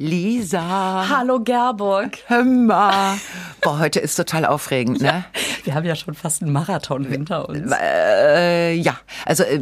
[0.00, 1.10] Lisa.
[1.10, 2.16] Hallo Gerburg.
[2.26, 3.18] Hör mal.
[3.60, 5.26] Boah, heute ist total aufregend, ne?
[5.64, 7.70] Wir haben ja schon fast einen Marathon hinter uns.
[7.78, 9.60] Äh, ja, also äh,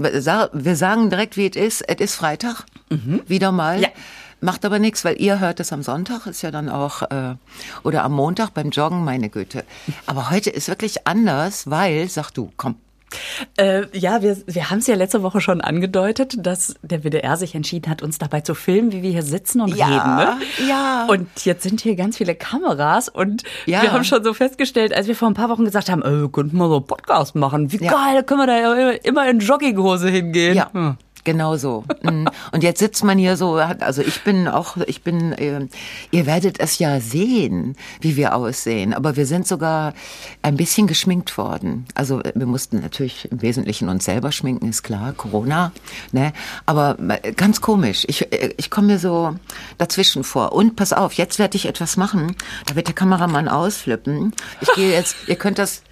[0.52, 1.88] wir sagen direkt, wie es ist.
[1.88, 3.22] Es ist Freitag, mhm.
[3.26, 3.82] wieder mal.
[3.82, 3.88] Ja.
[4.40, 7.34] Macht aber nichts, weil ihr hört es am Sonntag, ist ja dann auch, äh,
[7.82, 9.64] oder am Montag beim Joggen, meine Güte.
[10.06, 12.76] Aber heute ist wirklich anders, weil, sag du, komm.
[13.56, 17.54] Äh, ja, wir, wir haben es ja letzte Woche schon angedeutet, dass der WDR sich
[17.54, 20.16] entschieden hat, uns dabei zu filmen, wie wir hier sitzen und ja, reden.
[20.16, 20.68] Ne?
[20.68, 21.06] Ja.
[21.08, 23.82] Und jetzt sind hier ganz viele Kameras und ja.
[23.82, 26.56] wir haben schon so festgestellt, als wir vor ein paar Wochen gesagt haben, äh, könnten
[26.56, 27.92] wir so einen Podcast machen, wie ja.
[27.92, 30.56] geil, da können wir da immer in Jogginghose hingehen.
[30.56, 30.72] Ja.
[30.72, 30.96] Hm.
[31.28, 31.84] Genau so.
[32.00, 32.26] Mhm.
[32.52, 35.66] Und jetzt sitzt man hier so, also ich bin auch, ich bin, äh,
[36.10, 39.92] ihr werdet es ja sehen, wie wir aussehen, aber wir sind sogar
[40.40, 41.84] ein bisschen geschminkt worden.
[41.92, 45.72] Also wir mussten natürlich im Wesentlichen uns selber schminken, ist klar, Corona,
[46.12, 46.32] ne?
[46.64, 49.34] Aber äh, ganz komisch, ich, äh, ich komme mir so
[49.76, 50.54] dazwischen vor.
[50.54, 54.32] Und pass auf, jetzt werde ich etwas machen, da wird der Kameramann ausflippen.
[54.62, 55.82] Ich gehe jetzt, ihr könnt das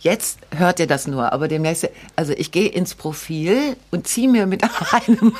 [0.00, 4.46] Jetzt hört ihr das nur, aber demnächst, also ich gehe ins Profil und ziehe mir
[4.46, 5.34] mit einem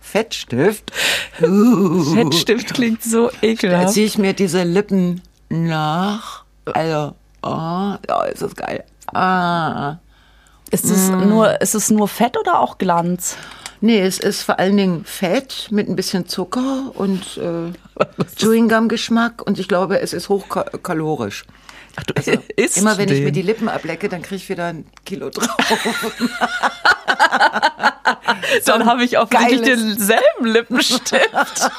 [0.00, 0.92] Fettstift.
[1.40, 3.88] Uh, Fettstift klingt so ekelhaft.
[3.88, 6.44] Da ziehe ich mir diese Lippen nach.
[6.66, 8.84] Also, oh, oh ist das geil.
[9.14, 9.96] Ah.
[10.70, 11.28] Ist es mm.
[11.28, 13.36] nur, ist es nur Fett oder auch Glanz?
[13.80, 17.72] Nee, es ist vor allen Dingen Fett mit ein bisschen Zucker und äh,
[18.36, 21.44] Chewing Gum Geschmack und ich glaube, es ist hochkalorisch.
[21.98, 23.16] Ach, du also, isst immer wenn den.
[23.18, 25.48] ich mir die Lippen ablecke, dann kriege ich wieder ein Kilo drauf.
[28.66, 31.10] dann habe ich offensichtlich denselben Lippenstift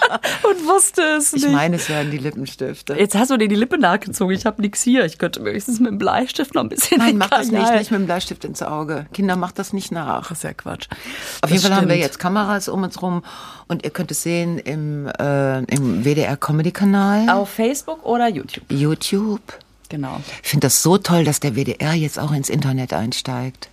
[0.43, 1.45] und wusste es nicht.
[1.45, 2.95] Ich meine, es wären die Lippenstifte.
[2.95, 4.35] Jetzt hast du dir die Lippe nachgezogen.
[4.35, 5.05] Ich habe nichts hier.
[5.05, 6.97] Ich könnte höchstens mit dem Bleistift noch ein bisschen.
[6.97, 9.05] Nein, mach das nicht, nicht mit dem Bleistift ins Auge.
[9.13, 10.29] Kinder, macht das nicht nach.
[10.29, 10.87] Das ist ja Quatsch.
[10.89, 10.97] Auf
[11.41, 11.81] das jeden Fall stimmt.
[11.81, 13.23] haben wir jetzt Kameras um uns rum
[13.67, 17.29] und ihr könnt es sehen im, äh, im WDR Comedy Kanal.
[17.29, 18.65] Auf Facebook oder YouTube?
[18.69, 19.41] YouTube.
[19.89, 20.21] Genau.
[20.43, 23.69] Ich finde das so toll, dass der WDR jetzt auch ins Internet einsteigt.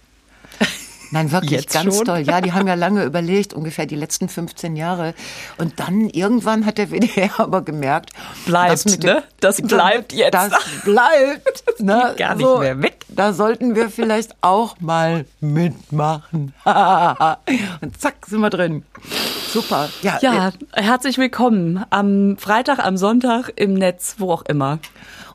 [1.11, 2.05] Nein, wirklich Jetzt ganz schon?
[2.05, 2.19] toll.
[2.21, 5.15] Ja, die haben ja lange überlegt, ungefähr die letzten 15 Jahre.
[5.59, 8.11] Und dann irgendwann hat der WDR aber gemerkt,
[8.45, 9.23] bleibt, das, ne?
[9.41, 10.35] das bleibt jetzt.
[10.35, 10.53] Das
[10.85, 11.65] bleibt.
[11.79, 12.15] Ne?
[12.17, 13.05] Gar nicht so, mehr weg.
[13.09, 16.55] Da sollten wir vielleicht auch mal mitmachen.
[16.65, 18.83] Und zack, sind wir drin.
[19.53, 19.91] Super.
[20.01, 24.79] Ja, ja herzlich willkommen am Freitag, am Sonntag im Netz, wo auch immer.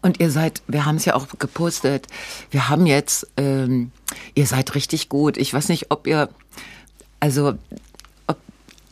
[0.01, 2.07] Und ihr seid, wir haben es ja auch gepostet,
[2.50, 3.91] wir haben jetzt, ähm,
[4.34, 5.38] ihr seid richtig gut.
[5.38, 6.29] Ich weiß nicht, ob ihr,
[7.19, 7.53] also
[8.25, 8.38] ob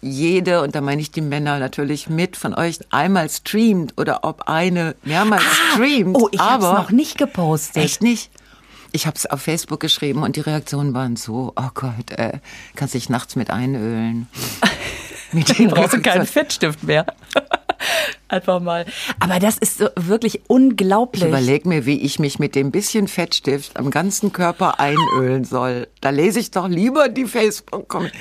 [0.02, 4.48] jede, und da meine ich die Männer natürlich mit, von euch einmal streamt oder ob
[4.48, 6.16] eine mehrmals ah, streamt.
[6.16, 7.84] Oh, ich habe noch nicht gepostet.
[7.84, 8.30] Echt nicht?
[8.92, 12.40] Ich habe es auf Facebook geschrieben und die Reaktionen waren so, oh Gott, äh,
[12.76, 14.28] kannst dich nachts mit einölen.
[15.32, 17.06] mit dem brauchst du keinen Fettstift mehr.
[18.28, 18.86] Einfach mal.
[19.20, 21.24] Aber das ist so wirklich unglaublich.
[21.24, 25.88] Ich überlege mir, wie ich mich mit dem bisschen Fettstift am ganzen Körper einölen soll.
[26.02, 28.14] Da lese ich doch lieber die Facebook-Kommentare.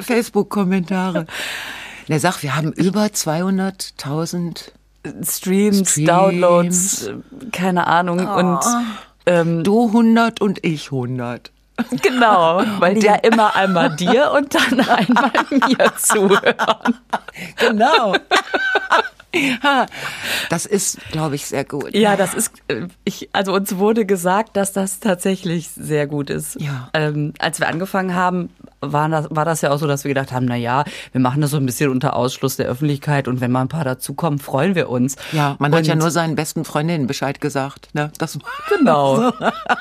[0.00, 0.56] Facebook
[2.08, 4.72] Der sagt, wir haben über 200.000
[5.24, 7.10] Streams, Streams, Downloads,
[7.50, 8.26] keine Ahnung.
[8.26, 8.38] Oh.
[8.38, 8.60] Und
[9.26, 11.50] ähm, du 100 und ich 100.
[12.02, 16.98] Genau, weil die ja immer einmal dir und dann einmal mir zuhören.
[17.56, 18.14] Genau.
[20.50, 21.94] Das ist, glaube ich, sehr gut.
[21.94, 26.60] Ja, das ist, äh, ich, also uns wurde gesagt, dass das tatsächlich sehr gut ist.
[26.60, 26.90] Ja.
[26.92, 28.50] Ähm, als wir angefangen haben,
[28.82, 31.40] war das, war das ja auch so, dass wir gedacht haben, na ja, wir machen
[31.40, 34.74] das so ein bisschen unter Ausschluss der Öffentlichkeit und wenn mal ein paar dazukommen, freuen
[34.74, 35.16] wir uns.
[35.32, 37.88] Ja, man und hat ja nur seinen besten Freundinnen Bescheid gesagt.
[37.94, 38.10] Ne?
[38.18, 38.38] Das
[38.68, 39.32] genau,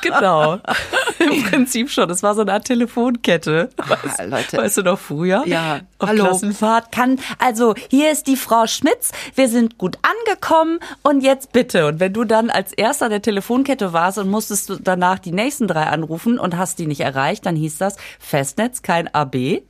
[0.02, 0.60] genau.
[1.20, 2.08] Im Prinzip schon.
[2.08, 3.70] Das war so eine Art Telefonkette.
[3.78, 4.58] Weißt, ah, Leute.
[4.58, 5.44] weißt du noch früher?
[5.46, 5.82] Ja.
[6.00, 6.26] Auf Hallo.
[6.26, 11.88] Klassenfahrt kann, also hier ist die Frau Schmitz, wir sind gut angekommen und jetzt bitte.
[11.88, 15.68] Und wenn du dann als erster der Telefonkette warst und musstest du danach die nächsten
[15.68, 19.62] drei anrufen und hast die nicht erreicht, dann hieß das Festnetz, kein AB.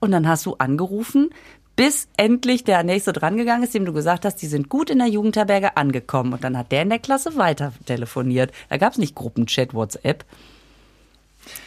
[0.00, 1.30] Und dann hast du angerufen,
[1.76, 5.06] bis endlich der nächste drangegangen ist, dem du gesagt hast, die sind gut in der
[5.06, 6.32] Jugendherberge angekommen.
[6.32, 8.52] Und dann hat der in der Klasse weiter telefoniert.
[8.68, 10.24] Da gab es nicht Gruppenchat, WhatsApp.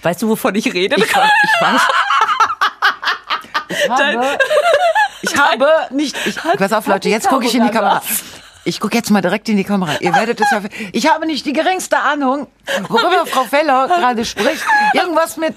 [0.01, 0.97] Weißt du, wovon ich rede?
[0.97, 1.81] Ich, ich weiß.
[3.69, 4.37] Ich habe,
[5.21, 6.15] ich habe nicht.
[6.25, 8.01] Ich, pass auf, Leute, jetzt gucke ich in die Kamera.
[8.63, 9.97] Ich gucke jetzt mal direkt in die Kamera.
[9.99, 10.47] Ihr werdet es.
[10.93, 12.47] Ich habe nicht die geringste Ahnung,
[12.87, 14.65] worüber Frau Feller gerade spricht.
[14.93, 15.55] Irgendwas mit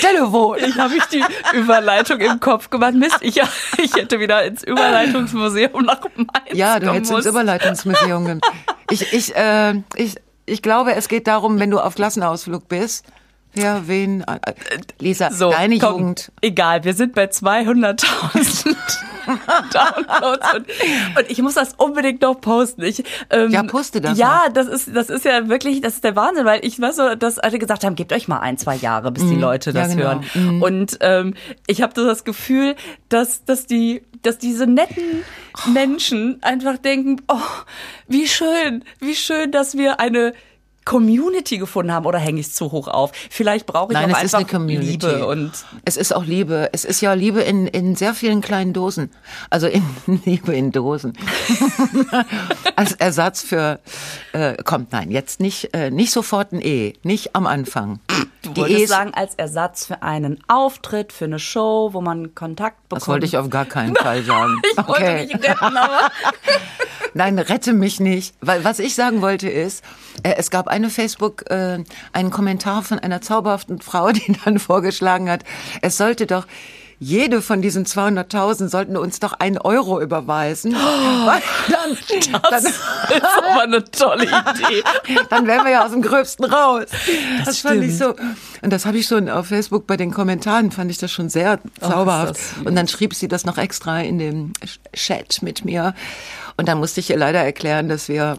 [0.00, 0.58] Telefon.
[0.58, 2.94] Ich habe ich die Überleitung im Kopf gemacht.
[2.94, 3.40] Mist, ich,
[3.78, 8.40] ich hätte wieder ins Überleitungsmuseum nach Mainz Ja, du hättest ins Überleitungsmuseum.
[8.90, 10.16] Ich, ich, äh, ich,
[10.46, 13.04] ich glaube, es geht darum, wenn du auf Klassenausflug bist
[13.52, 14.22] Wer, wen?
[14.22, 14.52] äh,
[15.00, 16.32] Lisa, So, deine komm, Jugend.
[16.40, 18.76] Egal, wir sind bei 200.000
[19.72, 20.66] Downloads und,
[21.18, 22.82] und ich muss das unbedingt noch posten.
[22.82, 26.16] Ich, ähm, Ja, poste das Ja, das ist, das ist ja wirklich, das ist der
[26.16, 29.10] Wahnsinn, weil ich weiß so, dass alle gesagt haben, gebt euch mal ein, zwei Jahre,
[29.12, 29.76] bis die Leute Mhm.
[29.76, 30.04] Ja, das genau.
[30.34, 30.62] hören.
[30.62, 31.34] Und ähm,
[31.66, 32.76] ich habe so das Gefühl,
[33.08, 35.22] dass, dass die, dass diese netten
[35.72, 37.36] Menschen einfach denken, oh,
[38.08, 40.32] wie schön, wie schön, dass wir eine
[40.84, 43.12] Community gefunden haben oder hänge ich zu hoch auf?
[43.30, 44.90] Vielleicht brauche ich Nein, auch es ist einfach eine Community.
[44.90, 45.52] Liebe und
[45.84, 46.70] es ist auch Liebe.
[46.72, 49.10] Es ist ja Liebe in, in sehr vielen kleinen Dosen.
[49.50, 49.84] Also in
[50.24, 51.12] Liebe in Dosen.
[52.76, 53.80] Als Ersatz für,
[54.32, 56.94] äh, kommt, nein, jetzt nicht, äh, nicht sofort ein E.
[57.02, 58.00] Nicht am Anfang.
[58.50, 62.34] Du Die wolltest E's, sagen, als Ersatz für einen Auftritt, für eine Show, wo man
[62.34, 63.02] Kontakt bekommt.
[63.02, 64.60] das wollte ich auf gar keinen Fall sagen.
[64.70, 66.10] Ich wollte mich retten, aber
[67.14, 68.34] Nein, rette mich nicht.
[68.40, 69.84] Weil was ich sagen wollte ist,
[70.22, 71.82] äh, es gab eine Facebook, äh,
[72.12, 75.44] einen Kommentar von einer zauberhaften Frau, die dann vorgeschlagen hat,
[75.82, 76.46] es sollte doch
[77.02, 80.74] jede von diesen 200.000 sollten uns doch einen Euro überweisen.
[80.74, 82.80] Weil dann, das ist
[83.38, 84.82] aber eine tolle Idee.
[85.06, 86.84] dann, dann wären wir ja aus dem Gröbsten raus.
[87.46, 88.14] Das, fand ich so.
[88.60, 91.58] Und das habe ich schon auf Facebook bei den Kommentaren, fand ich das schon sehr
[91.80, 92.30] zauberhaft.
[92.32, 92.66] das süß.
[92.66, 94.52] Und dann schrieb sie das noch extra in dem
[94.92, 95.94] Chat mit mir.
[96.58, 98.36] Und dann musste ich ihr leider erklären, dass wir,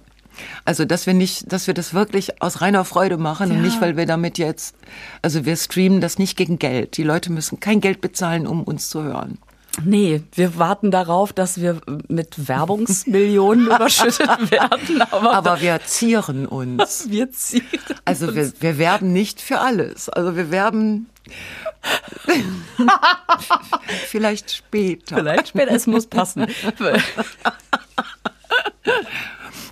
[0.65, 3.61] also dass wir nicht, dass wir das wirklich aus reiner Freude machen und Ja.
[3.63, 4.75] nicht, weil wir damit jetzt,
[5.21, 6.97] also wir streamen das nicht gegen Geld.
[6.97, 9.37] Die Leute müssen kein Geld bezahlen, um uns zu hören.
[9.85, 11.79] Nee, wir warten darauf, dass wir
[12.09, 17.05] mit Werbungsmillionen überschüttet werden, aber, Aber wir zieren uns.
[17.09, 17.63] wir ziehen.
[18.03, 20.09] Also wir, wir werben nicht für alles.
[20.09, 21.07] Also wir werben
[24.07, 25.15] vielleicht später.
[25.17, 26.47] Vielleicht später, es muss passen.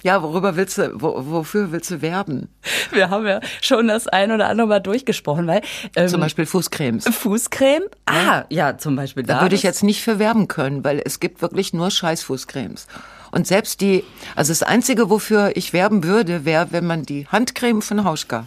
[0.03, 2.49] Ja, worüber willst du, wo, wofür willst du werben?
[2.91, 5.61] Wir haben ja schon das ein oder andere Mal durchgesprochen, weil
[5.95, 7.05] ähm, Zum Beispiel Fußcremes.
[7.07, 7.83] Fußcreme.
[8.05, 9.35] Ah, ja, zum Beispiel da.
[9.35, 12.87] Da würde ich jetzt nicht für werben können, weil es gibt wirklich nur Scheißfußcremes.
[13.31, 14.03] Und selbst die,
[14.35, 18.45] also das Einzige, wofür ich werben würde, wäre, wenn man die Handcreme von Hauschka,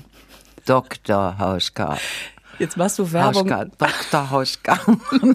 [0.67, 1.39] Dr.
[1.39, 1.99] Hauschka,
[2.59, 3.51] Jetzt machst du Werbung.
[3.51, 4.31] Hauschka, Dr.
[4.31, 4.79] Hauschka.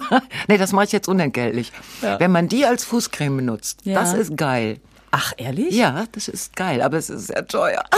[0.48, 1.72] nee, das mache ich jetzt unentgeltlich.
[2.00, 2.18] Ja.
[2.20, 3.94] Wenn man die als Fußcreme benutzt, Ja.
[4.00, 4.80] das ist geil.
[5.10, 5.74] Ach, ehrlich?
[5.74, 7.82] Ja, das ist geil, aber es ist sehr teuer.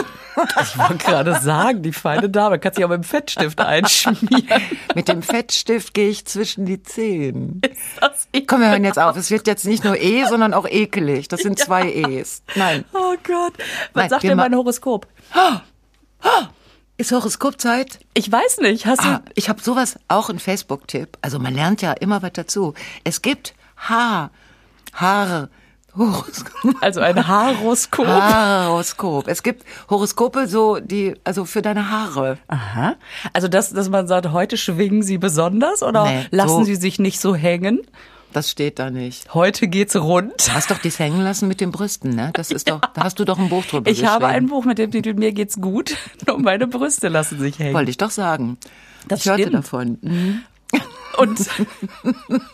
[0.62, 4.48] Ich wollte gerade sagen, die feine Dame kann sich auch mit dem Fettstift einschmieren.
[4.94, 7.60] Mit dem Fettstift gehe ich zwischen die Zehen.
[7.70, 9.16] Ist das Komm, wir hören jetzt auf.
[9.16, 11.28] Es wird jetzt nicht nur E, sondern auch ekelig.
[11.28, 12.42] Das sind zwei E's.
[12.54, 12.84] Nein.
[12.94, 13.54] Oh Gott.
[13.58, 15.06] Was Nein, sagt denn mein Horoskop?
[16.96, 17.98] Ist Horoskopzeit?
[18.14, 18.86] Ich weiß nicht.
[18.86, 19.32] Hast Ah, du.
[19.34, 21.16] ich habe sowas, auch ein Facebook-Tipp.
[21.22, 22.74] Also man lernt ja immer was dazu.
[23.04, 24.30] Es gibt Haar,
[24.92, 25.48] Haare,
[25.96, 26.74] Horoskop.
[26.80, 28.06] Also ein Horoskop.
[28.06, 29.28] Horoskop.
[29.28, 32.38] Es gibt Horoskope so, die, also für deine Haare.
[32.48, 32.94] Aha.
[33.32, 36.98] Also dass, dass man sagt, heute schwingen sie besonders oder Nee, lassen so- sie sich
[36.98, 37.80] nicht so hängen?
[38.32, 39.34] Das steht da nicht.
[39.34, 40.46] Heute geht's rund.
[40.46, 42.30] Du hast doch dies hängen lassen mit den Brüsten, ne?
[42.34, 44.46] Das ist doch, da hast du doch ein Buch drüber Ich habe ein.
[44.46, 45.96] Buch mit dem Titel Mir geht's gut,
[46.28, 47.74] nur meine Brüste lassen sich hängen.
[47.74, 48.56] Wollte ich doch sagen.
[49.08, 49.56] Das ich hörte stimmt.
[49.56, 49.98] davon.
[50.02, 50.42] Mhm.
[51.18, 51.38] Und,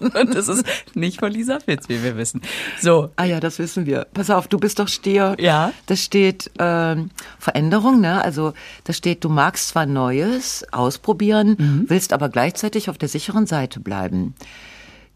[0.00, 0.64] und das ist
[0.94, 2.40] nicht von Lisa Fitz, wie wir wissen.
[2.80, 4.06] So, Ah ja, das wissen wir.
[4.12, 5.36] Pass auf, du bist doch Stier.
[5.38, 5.72] Ja.
[5.86, 8.24] Da steht ähm, Veränderung, ne?
[8.24, 8.54] Also
[8.84, 11.84] da steht, du magst zwar Neues ausprobieren, Mhm.
[11.88, 14.34] willst aber gleichzeitig auf der sicheren Seite bleiben.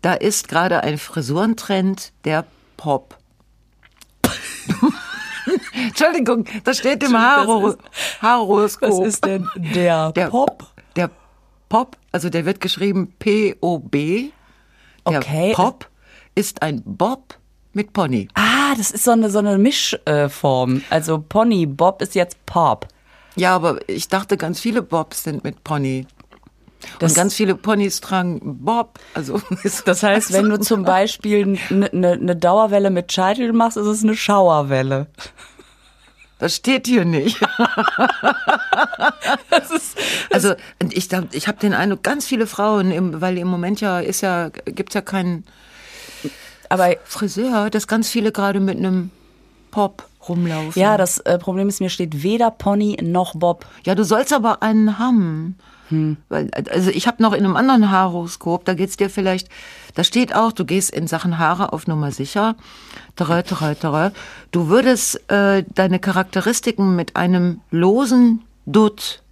[0.02, 2.44] Da ist gerade ein Frisurentrend, der
[2.76, 3.16] Pop.
[5.74, 7.78] Entschuldigung, das steht im Das Haaro ist-
[8.22, 8.90] Haarhoroskop.
[8.90, 10.66] was ist denn der, der Pop?
[10.96, 11.10] Der
[11.70, 14.30] Pop, also der wird geschrieben P-O-B.
[15.08, 15.52] Der Okay.
[15.54, 15.88] Pop
[16.34, 17.38] ist ein Bob
[17.72, 18.28] mit Pony.
[18.34, 20.82] Ah, das ist so eine, so eine Mischform.
[20.90, 22.86] Also Pony, Bob ist jetzt Pop.
[23.36, 26.06] Ja, aber ich dachte, ganz viele Bobs sind mit Pony.
[26.98, 28.98] Das- und ganz viele Ponys tragen Bob.
[29.14, 29.40] Also
[29.84, 34.02] Das heißt, wenn du zum Beispiel eine ne, ne Dauerwelle mit Scheitel machst, ist es
[34.02, 35.06] eine Schauerwelle.
[36.40, 37.40] Das steht hier nicht.
[39.50, 39.98] Das ist,
[40.32, 44.20] Also und ich, ich habe den Eindruck, ganz viele Frauen, weil im Moment ja ist
[44.20, 45.44] ja gibt's ja keinen
[46.68, 49.10] aber Friseur, dass ganz viele gerade mit einem
[49.70, 50.80] Pop rumlaufen.
[50.80, 53.66] ja, das äh, Problem ist, mir steht weder Pony noch Bob.
[53.84, 55.56] Ja, du sollst aber einen haben.
[56.28, 59.48] Weil, also ich habe noch in einem anderen Haarhoroskop, da geht's dir vielleicht,
[59.94, 62.54] da steht auch, du gehst in Sachen Haare auf Nummer sicher.
[63.16, 64.12] Tere, tere, tere.
[64.52, 69.22] Du würdest äh, deine Charakteristiken mit einem losen Dutt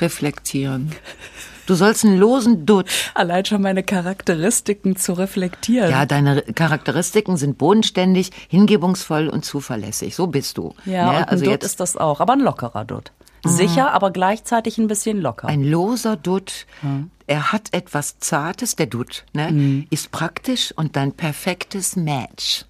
[0.00, 0.92] reflektieren.
[1.66, 2.90] Du sollst einen losen Dutt.
[3.14, 5.90] Allein schon meine Charakteristiken zu reflektieren.
[5.90, 10.14] Ja, deine Charakteristiken sind bodenständig, hingebungsvoll und zuverlässig.
[10.14, 10.74] So bist du.
[10.84, 11.10] Ja, Ne?
[11.10, 13.12] und ein also Dutt jetzt ist das auch, aber ein lockerer Dutt.
[13.44, 15.48] Sicher, aber gleichzeitig ein bisschen locker.
[15.48, 16.66] Ein loser Dutt.
[17.26, 19.50] Er hat etwas Zartes, der Dutt, ne?
[19.50, 19.86] Mhm.
[19.90, 22.64] Ist praktisch und dein perfektes Match.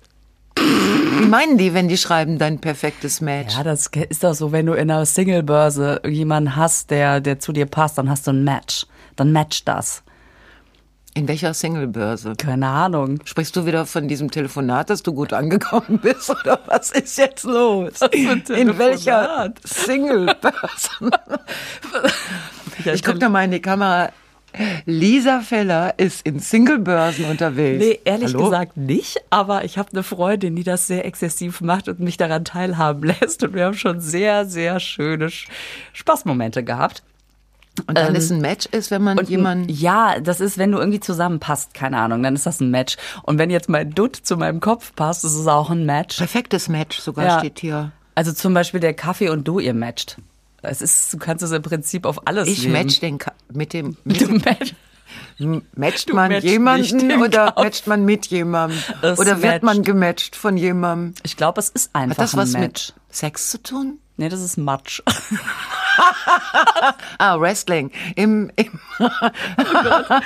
[0.56, 3.56] Wie meinen die, wenn die schreiben, dein perfektes Match?
[3.56, 7.52] ja, das ist doch so, wenn du in einer Singlebörse jemanden hast, der, der zu
[7.52, 8.86] dir passt, dann hast du ein Match.
[9.16, 10.03] Dann matcht das.
[11.16, 12.34] In welcher Singlebörse?
[12.36, 13.20] Keine Ahnung.
[13.24, 16.28] Sprichst du wieder von diesem Telefonat, dass du gut angekommen bist?
[16.44, 18.00] Oder was ist jetzt los?
[18.10, 19.54] In welcher?
[19.62, 20.90] Singlebörse?
[22.92, 24.10] Ich guck da mal in die Kamera.
[24.86, 27.84] Lisa Feller ist in Singlebörsen unterwegs.
[27.84, 28.44] Nee, ehrlich Hallo?
[28.44, 32.44] gesagt nicht, aber ich habe eine Freundin, die das sehr exzessiv macht und mich daran
[32.44, 33.42] teilhaben lässt.
[33.42, 35.46] Und wir haben schon sehr, sehr schöne Sch-
[35.92, 37.02] Spaßmomente gehabt.
[37.88, 39.68] Und dann ist ein Match ist, wenn man jemanden.
[39.68, 42.96] ja, das ist, wenn du irgendwie zusammenpasst, keine Ahnung, dann ist das ein Match.
[43.24, 46.18] Und wenn jetzt mein Dutt zu meinem Kopf passt, ist es auch ein Match.
[46.18, 47.38] Perfektes Match sogar Ja.
[47.40, 47.90] steht hier.
[48.14, 50.18] Also zum Beispiel der Kaffee und du, ihr matcht.
[50.62, 52.72] Es ist, du kannst es im Prinzip auf alles Ich nehmen.
[52.74, 53.96] match den Ka mit dem.
[54.04, 54.74] Mit Du match.
[55.74, 57.64] matcht man jemanden den oder Kauf.
[57.64, 58.78] matcht man mit jemandem?
[59.02, 59.62] Es oder wird matcht.
[59.64, 61.14] man gematcht von jemandem?
[61.24, 62.92] Ich glaube, es ist einfach Hat das was ein mit Match.
[63.10, 63.98] Sex zu tun?
[64.16, 65.02] Nee, das ist Matsch.
[67.18, 67.90] Ah, Wrestling.
[68.16, 69.08] Im, im Oh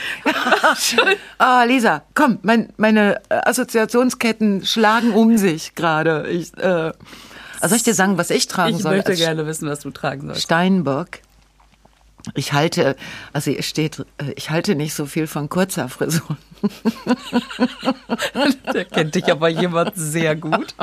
[1.38, 6.28] ah, Lisa, komm, mein, meine äh, Assoziationsketten schlagen um sich gerade.
[6.28, 6.92] Ich, äh,
[7.60, 8.96] also soll ich dir sagen, was ich tragen Ich soll?
[8.96, 10.42] möchte als gerne wissen, was du tragen sollst.
[10.42, 11.08] Steinbock.
[12.34, 12.96] Ich halte,
[13.32, 16.36] also hier steht, äh, ich halte nicht so viel von kurzer Frisur.
[18.64, 20.74] Da kennt dich aber jemand sehr gut.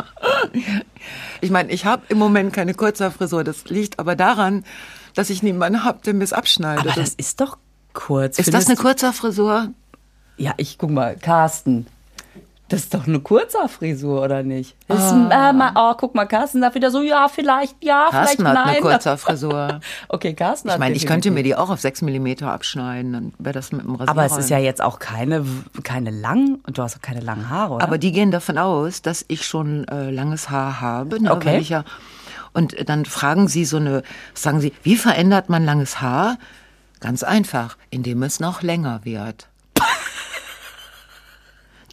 [1.42, 3.44] Ich meine, ich habe im Moment keine kurzer Frisur.
[3.44, 4.64] Das liegt aber daran,
[5.14, 6.86] dass ich niemanden habe, der mir es abschneidet.
[6.88, 7.58] Aber das ist doch
[7.94, 8.40] kurz.
[8.40, 9.70] ist das eine Findest kurzer Frisur?
[10.38, 11.88] Ja, ich guck mal, Carsten.
[12.68, 14.76] Das ist doch eine kurzer Frisur, oder nicht?
[14.88, 15.50] Das ist, Ah.
[15.50, 18.66] äh, mal, oh, guck mal, Carsten sagt wieder so, ja, vielleicht, ja, Carsten vielleicht hat
[18.66, 18.76] nein.
[18.78, 19.80] eine kurze Frisur.
[20.10, 23.34] Okay, Carsten Ich hat meine, ich könnte mir die auch auf 6 mm abschneiden, dann
[23.38, 24.10] wäre das mit dem Rasierer.
[24.10, 25.46] Aber es ist ja jetzt auch keine,
[25.84, 27.84] keine lang, du hast auch keine langen Haare, oder?
[27.84, 31.22] Aber die gehen davon aus, dass ich schon äh, langes Haar habe.
[31.22, 31.46] Ne, Okay.
[31.54, 31.84] weil ich ja,
[32.54, 34.02] und dann fragen sie so eine,
[34.34, 36.38] sagen sie, wie verändert man langes Haar?
[37.00, 39.50] Ganz einfach, indem es noch länger wird.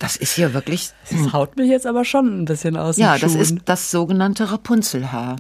[0.02, 2.96] Das ist hier wirklich, das haut mich jetzt aber schon ein bisschen aus.
[2.96, 5.36] ja, das ist das sogenannte Rapunzelhaar.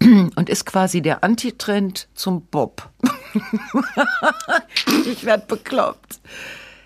[0.00, 2.88] Und ist quasi der Antitrend zum Bob.
[5.06, 6.20] ich werd bekloppt.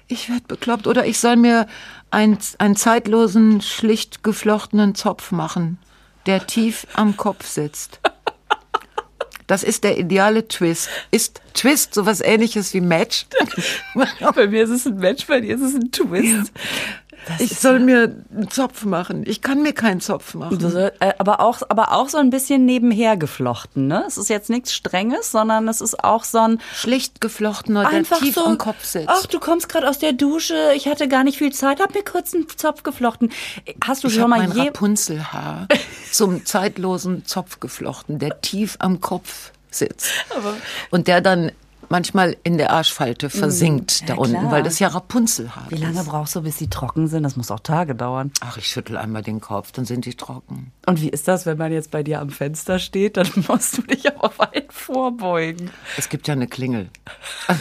[0.09, 0.89] Ich werd bekloppt.
[0.89, 1.69] Oder ich soll mir
[2.11, 5.79] einen, einen zeitlosen, schlicht geflochtenen Zopf machen,
[6.27, 8.01] der tief am Kopf sitzt.
[9.53, 10.89] Das ist der ideale Twist.
[11.11, 13.27] Ist Twist sowas ähnliches wie Match?
[14.35, 16.51] Bei mir ist es ein Match, bei dir ist es ein Twist.
[17.39, 19.25] Ich soll mir einen Zopf machen.
[19.27, 20.59] Ich kann mir keinen Zopf machen.
[20.59, 24.05] Soll, äh, aber auch, aber auch so ein bisschen nebenher geflochten, ne?
[24.07, 28.35] Es ist jetzt nichts Strenges, sondern es ist auch so ein Schlicht geflochtener, der tief
[28.35, 28.45] so.
[28.45, 29.09] am Kopf sitzt.
[29.09, 30.73] Ach, du kommst gerade aus der Dusche.
[30.75, 33.33] Ich hatte gar nicht viel Zeit, hab mir kurz einen Zopf geflochten.
[33.85, 35.69] Hast du Ich schon mal mein je Rapunzelhaar
[36.13, 40.11] zum zeitlosen Zopf geflochten, der tief am Kopf sitzt.
[40.91, 41.53] Und der dann
[41.93, 44.51] manchmal in der Arschfalte versinkt da ja, unten, klar.
[44.51, 46.09] weil das ja Rapunzelhaar Wie lange ist.
[46.09, 47.23] brauchst du, bis die trocken sind?
[47.23, 48.33] Das muss auch Tage dauern.
[48.41, 50.73] Ach, ich schüttel einmal den Kopf, dann sind die trocken.
[50.87, 53.19] Und wie ist das, wenn man jetzt bei dir am Fenster steht?
[53.19, 55.71] Dann musst du dich aber weit vorbeugen.
[55.99, 56.89] Es gibt ja eine Klingel.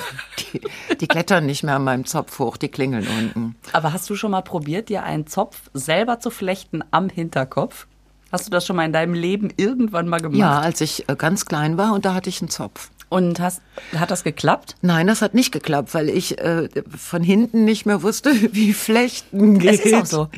[0.53, 0.61] Die,
[0.95, 3.55] die klettern nicht mehr an meinem Zopf hoch, die klingeln unten.
[3.73, 7.87] Aber hast du schon mal probiert, dir einen Zopf selber zu flechten am Hinterkopf?
[8.31, 10.39] Hast du das schon mal in deinem Leben irgendwann mal gemacht?
[10.39, 12.89] Ja, als ich äh, ganz klein war und da hatte ich einen Zopf.
[13.11, 13.61] Und hast,
[13.97, 14.77] hat das geklappt?
[14.81, 19.59] Nein, das hat nicht geklappt, weil ich äh, von hinten nicht mehr wusste, wie Flechten
[19.59, 19.81] geht.
[19.81, 20.29] Es ist auch so.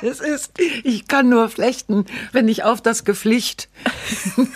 [0.02, 0.52] es ist,
[0.84, 3.68] ich kann nur flechten, wenn ich auf das Geflicht.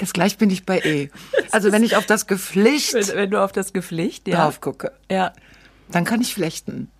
[0.00, 1.10] Jetzt gleich bin ich bei E.
[1.50, 4.36] Also wenn ich auf das Geflicht Wenn, wenn du auf das Geflecht, ja.
[4.44, 5.32] drauf gucke, Ja.
[5.90, 6.92] dann kann ich flechten.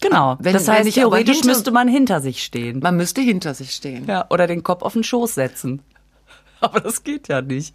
[0.00, 0.36] Genau.
[0.40, 2.80] Wenn- das heißt, theoretisch hinter- müsste man hinter sich stehen.
[2.80, 4.06] Man müsste hinter sich stehen.
[4.08, 5.80] Ja, oder den Kopf auf den Schoß setzen.
[6.60, 7.74] Aber das geht ja nicht.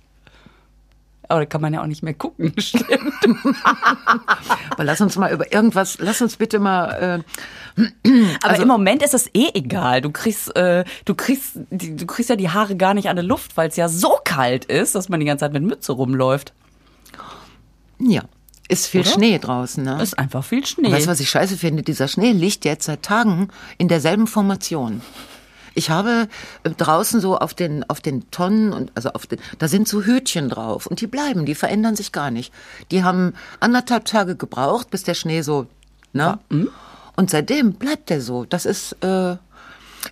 [1.30, 3.14] Aber da kann man ja auch nicht mehr gucken, stimmt.
[4.72, 7.24] Aber lass uns mal über irgendwas, lass uns bitte mal.
[7.78, 7.84] Äh,
[8.42, 10.02] Aber Also- im Moment ist es eh egal.
[10.02, 13.24] Du kriegst, äh, du kriegst, die, du kriegst ja die Haare gar nicht an der
[13.26, 16.54] Luft, weil es ja so kalt ist, dass man die ganze Zeit mit Mütze rumläuft.
[18.00, 18.24] ja,
[18.68, 19.10] ist viel Oder?
[19.12, 20.02] Schnee draußen, ne?
[20.02, 20.92] Ist einfach viel Schnee.
[20.92, 21.82] Weißt du, was ich scheiße finde?
[21.84, 25.02] Dieser Schnee liegt jetzt seit Tagen in derselben Formation.
[25.80, 26.28] Ich habe
[26.64, 30.02] äh, draußen so auf den, auf den Tonnen und also auf den, da sind so
[30.04, 32.54] Hütchen drauf und die bleiben, die verändern sich gar nicht.
[32.92, 35.68] Die haben anderthalb Tage gebraucht, bis der Schnee so,
[36.12, 36.38] ne?
[37.16, 38.44] Und seitdem bleibt der so.
[38.44, 39.38] Das ist, äh,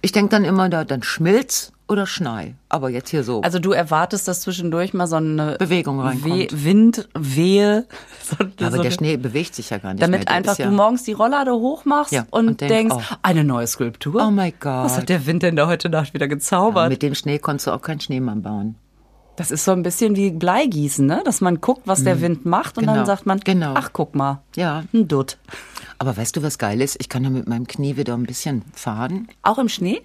[0.02, 2.56] Ich denke dann immer, da dann Schmilz oder Schnei.
[2.70, 3.42] Aber jetzt hier so.
[3.42, 6.26] Also du erwartest, dass zwischendurch mal so eine Bewegung reinkommt.
[6.26, 7.86] Weh, Wind, Wehe.
[8.24, 10.36] So, aber so der Schnee bewegt sich ja gar nicht damit mehr.
[10.36, 13.16] Einfach ja, du morgens die Rolllade hochmachst Ja, und, und denk, denkst, oh.
[13.22, 14.26] eine neue Skulptur.
[14.28, 14.86] Oh my God.
[14.86, 16.90] Was hat der Wind denn da heute Nacht wieder gezaubert?
[16.90, 18.76] Mit dem Schnee konntest du auch keinen Schneemann bauen.
[19.38, 21.22] Das ist so ein bisschen wie Bleigießen, ne?
[21.24, 23.74] Dass man guckt, was der Wind macht und dann Genau, sagt man, genau.
[23.76, 24.84] ach guck mal, Ja.
[24.94, 25.38] ein Dutt.
[26.00, 26.98] Aber weißt du, was geil ist?
[27.00, 29.28] Ich kann da mit meinem Knie wieder ein bisschen fahren.
[29.44, 30.02] Auch im Schnee?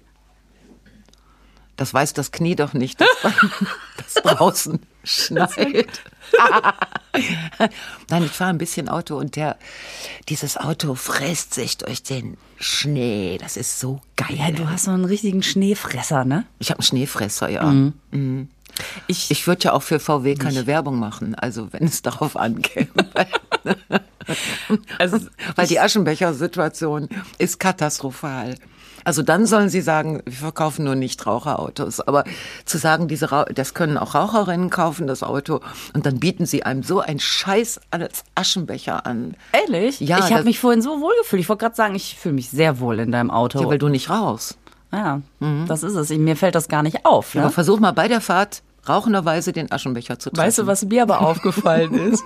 [1.75, 3.09] Das weiß das Knie doch nicht, dass
[3.97, 5.87] das draußen schneit.
[8.09, 9.57] Nein, ich fahre ein bisschen Auto und der,
[10.29, 13.37] dieses Auto frisst sich durch den Schnee.
[13.39, 14.35] Das ist so geil.
[14.37, 16.45] Ja, du hast so einen richtigen Schneefresser, ne?
[16.59, 17.63] ich habe einen Schneefresser, ja.
[17.65, 18.49] Mhm.
[19.07, 22.89] Ich, Ich würde ja auch für VW keine Werbung machen, also wenn es darauf ankäme.
[24.97, 25.19] also,
[25.55, 28.55] Weil die Aschenbecher-Situation ist katastrophal.
[29.05, 31.99] Also dann sollen sie sagen, wir verkaufen nur Nichtraucherautos.
[32.01, 32.23] Aber
[32.65, 35.59] zu sagen, diese Rau das können auch Raucherinnen kaufen, das Auto,
[35.93, 39.35] und dann bieten sie einem so ein Scheiß als Aschenbecher an.
[39.51, 39.99] ehrlich?
[39.99, 41.41] Ja, ich habe mich vorhin so wohl gefühlt.
[41.41, 43.61] Ich wollte gerade sagen, ich fühle mich sehr wohl in deinem Auto.
[43.61, 44.57] Ja, weil du nicht rauchst.
[44.93, 45.21] Ja,
[45.67, 46.09] das ist es.
[46.09, 47.35] Mir fällt das gar nicht auf.
[47.35, 47.51] Aber Ne?
[47.51, 50.45] versuch mal bei der Fahrt rauchenderweise den Aschenbecher zu treffen.
[50.47, 52.23] Weißt du, was mir aber aufgefallen ist?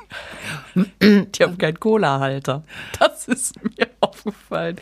[1.02, 2.64] Die haben keinen Cola-Halter.
[3.00, 4.78] Das ist mir aufgefallen.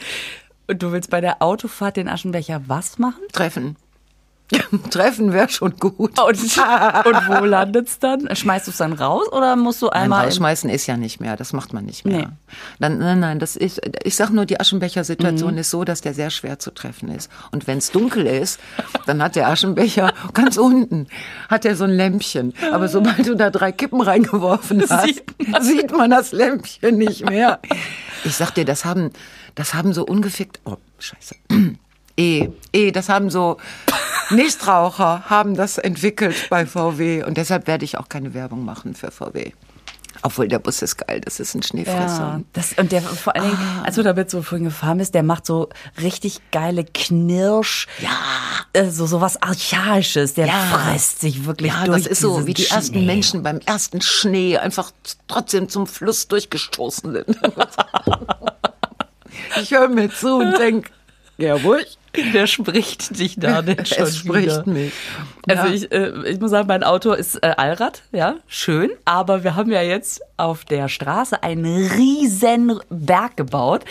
[0.68, 3.22] Und du willst bei der Autofahrt den Aschenbecher was machen?
[3.32, 3.76] Treffen.
[4.92, 5.98] Treffen wäre schon gut.
[6.00, 8.34] Und, und wo landet's dann?
[8.36, 10.20] Schmeißt du es dann raus oder musst du Nein, einmal.
[10.24, 12.18] im- rausschmeißen ist ja nicht mehr, das macht man nicht mehr.
[12.20, 12.28] Nee.
[12.80, 15.58] Dann, nein, nein, das ist, ich sag nur, die Aschenbecher-Situation Mhm.
[15.60, 17.32] ist so, dass der sehr schwer zu treffen ist.
[17.52, 18.60] Und wenn es dunkel ist,
[19.08, 21.08] dann hat der Aschenbecher ganz unten,
[21.50, 22.54] hat er so ein Lämpchen.
[22.72, 25.24] Aber sobald du da drei Kippen reingeworfen hast, Sieht
[25.62, 27.60] sieht man das Lämpchen nicht mehr.
[28.24, 29.10] Ich sag dir, das haben,
[29.56, 31.36] das haben so ungefickt, oh, scheiße.
[32.18, 33.58] Eh, eh, das haben so
[34.32, 39.12] Nichtraucher haben das entwickelt bei VW und deshalb werde ich auch keine Werbung machen für
[39.12, 39.52] VW.
[40.22, 42.20] Obwohl der Bus ist geil, das ist ein Schneefresser.
[42.20, 43.84] Ja, das, und der vor allen Dingen, Ah.
[43.84, 45.70] als du damit so vorhin gefahren bist, der macht so
[46.02, 47.86] richtig geile Knirsch.
[48.00, 48.10] Ja.
[48.74, 50.34] Äh, so, so was Archaisches.
[50.34, 50.54] Der Ja.
[50.54, 52.04] frisst sich wirklich Ja, durch.
[52.04, 53.06] das ist so, wie die ersten Schnee.
[53.06, 54.92] Menschen beim ersten Schnee einfach
[55.28, 57.38] trotzdem zum Fluss durchgestoßen sind.
[59.62, 60.90] ich höre mir zu und denk,
[61.38, 61.98] ja ruhig,
[62.34, 64.64] Der spricht dich da denn schon es spricht wieder.
[64.68, 64.94] mich.
[65.48, 65.74] Also Ja.
[65.74, 68.90] ich, äh, ich muss sagen, mein Auto ist äh, Allrad, ja, schön.
[69.06, 73.86] Aber wir haben ja jetzt auf der Straße einen riesen Berg gebaut.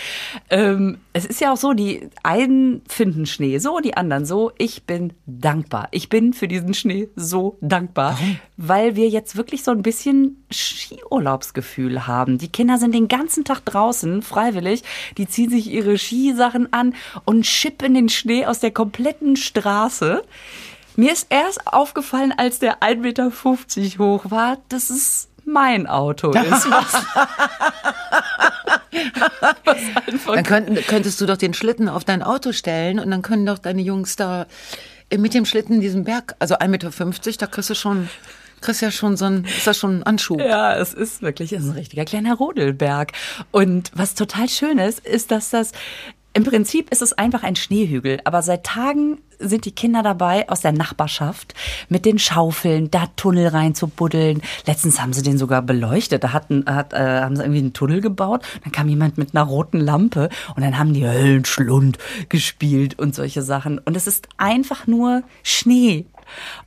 [0.50, 4.52] Ähm, es ist ja auch so, die einen finden Schnee so, die anderen so.
[4.58, 5.88] Ich bin dankbar.
[5.92, 8.18] Ich bin für diesen Schnee so dankbar,
[8.56, 12.38] weil wir jetzt wirklich so ein bisschen Skiurlaubsgefühl haben.
[12.38, 14.82] Die Kinder sind den ganzen Tag draußen, freiwillig.
[15.18, 20.22] Die ziehen sich ihre Skisachen an und schippen den Schnee aus der kompletten Straße.
[20.96, 23.32] Mir ist erst aufgefallen, als der 1,50 Meter
[23.98, 26.70] hoch war, dass es mein Auto ist.
[26.70, 26.94] Was,
[29.64, 29.76] was
[30.06, 33.44] einfach Dann könnten, könntest du doch den Schlitten auf dein Auto stellen und dann können
[33.44, 34.46] doch deine Jungs da
[35.14, 36.90] mit dem Schlitten diesen Berg, also 1,50 Meter,
[37.38, 38.08] da kriegst du schon,
[38.60, 40.40] kriegst ja schon so ein, ist das schon ein Anschub.
[40.40, 43.12] Ja, es ist wirklich es ist ein richtiger kleiner Rodelberg.
[43.50, 45.72] Und was total schön ist, ist, dass das
[46.34, 50.60] im Prinzip ist es einfach ein Schneehügel, aber seit Tagen sind die Kinder dabei aus
[50.60, 51.54] der Nachbarschaft
[51.88, 54.42] mit den Schaufeln da Tunnel rein zu buddeln.
[54.66, 56.24] Letztens haben sie den sogar beleuchtet.
[56.24, 58.42] Da hatten, hat, äh, haben sie irgendwie einen Tunnel gebaut.
[58.62, 63.42] Dann kam jemand mit einer roten Lampe und dann haben die Höllenschlund gespielt und solche
[63.42, 63.78] Sachen.
[63.78, 66.06] Und es ist einfach nur Schnee.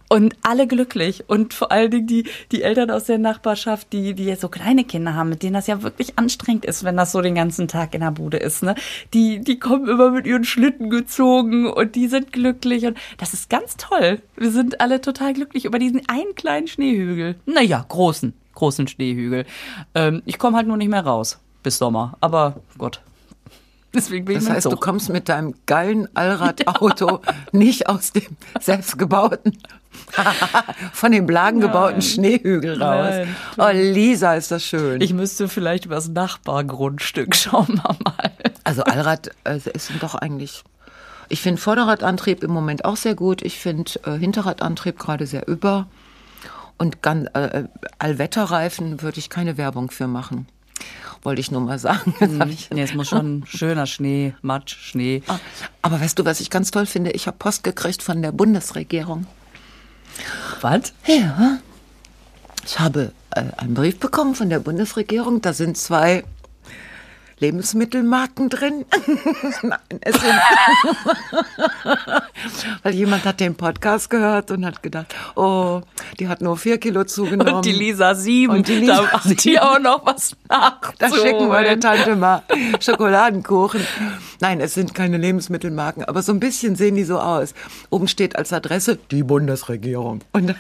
[0.09, 1.25] Und alle glücklich.
[1.27, 5.15] Und vor allen Dingen die, die Eltern aus der Nachbarschaft, die, die so kleine Kinder
[5.15, 8.01] haben, mit denen das ja wirklich anstrengend ist, wenn das so den ganzen Tag in
[8.01, 8.75] der Bude ist, ne?
[9.13, 12.85] Die, die kommen immer mit ihren Schlitten gezogen und die sind glücklich.
[12.85, 14.21] Und das ist ganz toll.
[14.35, 17.35] Wir sind alle total glücklich über diesen einen kleinen Schneehügel.
[17.45, 19.45] Naja, großen, großen Schneehügel.
[19.93, 22.17] Ähm, ich komme halt nur nicht mehr raus bis Sommer.
[22.21, 23.01] Aber Gott.
[23.93, 24.69] Deswegen bin Das ich heißt, so.
[24.71, 27.21] du kommst mit deinem geilen Allradauto
[27.52, 29.58] nicht aus dem selbstgebauten,
[30.93, 33.08] von dem Blagen gebauten Schneehügel raus.
[33.10, 33.36] Nein.
[33.58, 35.02] Oh, Lisa, ist das schön.
[35.02, 38.32] Ich müsste vielleicht übers Nachbargrundstück schauen wir mal.
[38.63, 40.63] also Allrad äh, ist doch eigentlich.
[41.30, 43.41] Ich finde Vorderradantrieb im Moment auch sehr gut.
[43.41, 45.88] Ich finde äh, Hinterradantrieb gerade sehr über.
[46.78, 47.63] Und ganz, äh,
[48.00, 50.47] Allwetterreifen würde ich keine Werbung für machen.
[51.23, 52.13] Wollte ich nur mal sagen.
[52.49, 55.23] Ich Nee, es muss schon schöner Schnee, Matsch, Schnee.
[55.81, 57.11] Aber weißt du, was ich ganz toll finde?
[57.11, 59.25] Ich habe Post gekriegt von der Bundesregierung.
[60.61, 60.93] Was?
[61.05, 61.59] Ja.
[62.65, 65.41] Ich habe äh, einen Brief bekommen von der Bundesregierung.
[65.41, 66.23] Da sind zwei
[67.39, 68.86] Lebensmittelmarken drin?
[69.62, 70.34] Nein, es sind
[72.84, 75.82] Weil jemand hat den Podcast gehört und hat gedacht, oh,
[76.19, 77.56] die hat nur vier Kilo zugenommen.
[77.56, 78.54] Und die Lisa sieben.
[78.54, 80.78] Und die Lisa da macht die auch noch was nach.
[81.00, 82.41] Da schicken wir der Tante mal
[82.80, 83.82] Schokoladenkuchen.
[84.39, 87.54] Nein, es sind keine Lebensmittelmarken, aber so ein bisschen sehen die so aus.
[87.89, 90.21] Oben steht als Adresse die Bundesregierung.
[90.32, 90.56] Und,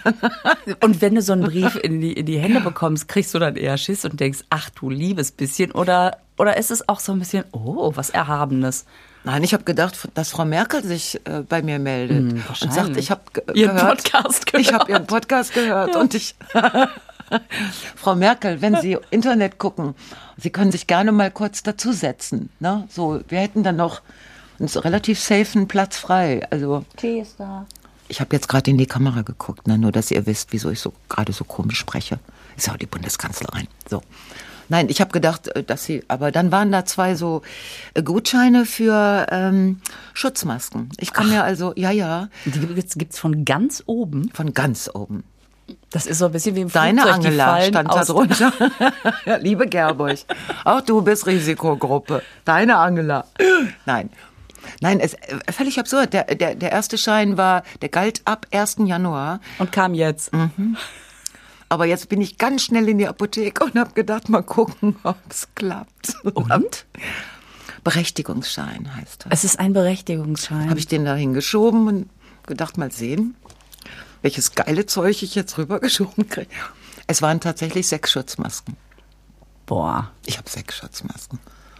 [0.81, 3.55] und wenn du so einen Brief in die, in die Hände bekommst, kriegst du dann
[3.55, 5.71] eher Schiss und denkst, ach du liebes bisschen.
[5.71, 8.85] Oder, oder ist es auch so ein bisschen, oh, was Erhabenes?
[9.23, 12.95] Nein, ich habe gedacht, dass Frau Merkel sich äh, bei mir meldet Hm, und sagt,
[12.95, 13.21] ich habe
[13.53, 14.89] Ihren gehört, Podcast ich habe gehört.
[14.89, 16.35] ihren Podcast gehört und ich
[17.95, 19.95] Frau Merkel, wenn Sie Internet gucken,
[20.37, 22.49] Sie können sich gerne mal kurz dazusetzen.
[22.59, 22.87] Ne?
[22.89, 24.01] So, wir hätten dann noch
[24.59, 26.47] einen so relativ safen Platz frei.
[26.51, 27.65] Also Tee ist da.
[28.07, 29.77] ich habe jetzt gerade in die Kamera geguckt, ne?
[29.77, 32.19] nur dass ihr wisst, wieso ich so gerade so komisch spreche.
[32.55, 33.67] Ist ja auch die Bundeskanzlerin.
[33.89, 34.01] So.
[34.69, 37.41] Nein, ich habe gedacht, äh, dass sie, aber dann waren da zwei so
[37.93, 39.81] äh, Gutscheine für ähm,
[40.13, 40.89] Schutzmasken.
[40.99, 44.29] Ich kann mir also, ja, ja, Die gibt's, gibt's von ganz oben.
[44.33, 45.23] von ganz oben.
[45.91, 48.53] Das ist so ein bisschen wie im Deine Flugzeug, Angela stand da drunter.
[49.41, 50.19] Liebe Gerburg,
[50.63, 52.21] auch du bist Risikogruppe.
[52.45, 53.25] Deine Angela.
[53.85, 54.09] Nein.
[54.81, 56.13] Nein, es äh, völlig absurd.
[56.13, 58.77] Der, der, der erste Schein war, der galt ab 1.
[58.85, 59.39] Januar.
[59.59, 60.31] Und kam jetzt.
[61.69, 65.17] Aber jetzt bin ich ganz schnell in die Apotheke und habe gedacht, mal gucken, ob
[65.29, 66.15] es klappt.
[66.23, 66.85] Und?
[67.83, 69.33] Berechtigungsschein heißt das.
[69.39, 70.69] Es ist ein Berechtigungsschein.
[70.69, 72.09] Habe ich den da hingeschoben und
[72.45, 73.35] gedacht, mal sehen,
[74.21, 76.49] welches geile Zeug ich jetzt rübergeschoben kriege.
[77.07, 78.75] Es waren tatsächlich sechs Schutzmasken.
[79.65, 81.39] Boah, Ich habe sechs Schutzmasken.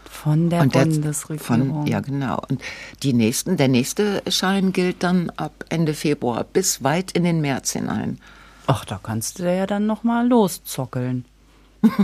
[0.10, 1.67] von der Und der- Bundesregierung.
[1.84, 2.41] Von, ja, genau.
[2.50, 2.62] Und
[3.04, 7.71] die nächsten, der nächste Schein gilt dann ab Ende Februar bis weit in den März
[7.71, 8.19] hinein.
[8.67, 11.25] Ach, da kannst du ja dann noch mal loszockeln.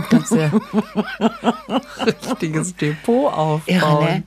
[0.08, 0.50] Kannst ja
[2.06, 3.62] richtiges Depot aufbauen.
[3.66, 4.22] Irre, ne?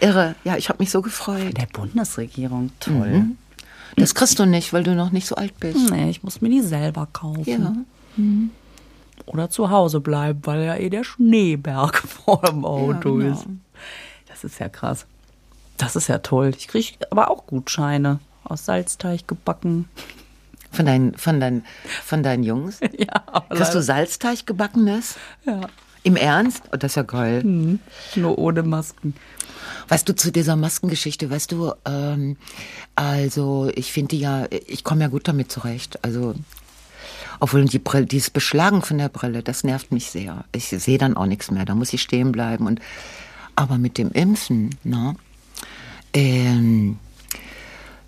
[0.00, 0.34] Irre.
[0.44, 1.56] Ja, ich habe mich so gefreut.
[1.56, 3.26] Der Bundesregierung, toll.
[3.96, 5.90] Das kriegst du nicht, weil du noch nicht so alt bist.
[5.90, 7.86] Nee, ich muss mir die selber kaufen.
[8.16, 9.22] Ja.
[9.26, 13.32] Oder zu Hause bleiben, weil ja eh der Schneeberg vor dem Auto genau.
[13.34, 13.46] ist.
[14.28, 15.06] Das ist ja krass.
[15.76, 16.52] Das ist ja toll.
[16.56, 19.88] Ich kriege aber auch Gutscheine aus Salzteig gebacken.
[20.72, 21.64] Von deinen, von deinen,
[22.04, 22.80] von deinen Jungs?
[22.98, 25.16] Ja, Kriegst du Salzteig gebackenes?
[25.44, 25.60] ja.
[26.04, 26.64] Im Ernst?
[26.72, 27.44] Oh, das ist ja geil.
[28.16, 29.14] nur ohne Masken.
[29.88, 32.36] Weißt du, zu dieser Maskengeschichte, weißt du, ähm,
[32.96, 36.04] also ich finde ja, ich komme ja gut damit zurecht.
[36.04, 36.34] Also,
[37.38, 40.44] obwohl die Brille, dieses Beschlagen von der Brille, das nervt mich sehr.
[40.52, 42.66] Ich sehe dann auch nichts mehr, da muss ich stehen bleiben.
[42.66, 42.80] Und,
[43.54, 45.14] aber mit dem Impfen, ne?
[46.14, 46.98] Ähm,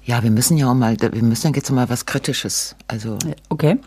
[0.05, 2.77] ja, wir müssen ja auch mal, wir müssen jetzt mal was Kritisches.
[2.89, 3.79] Also, Okay.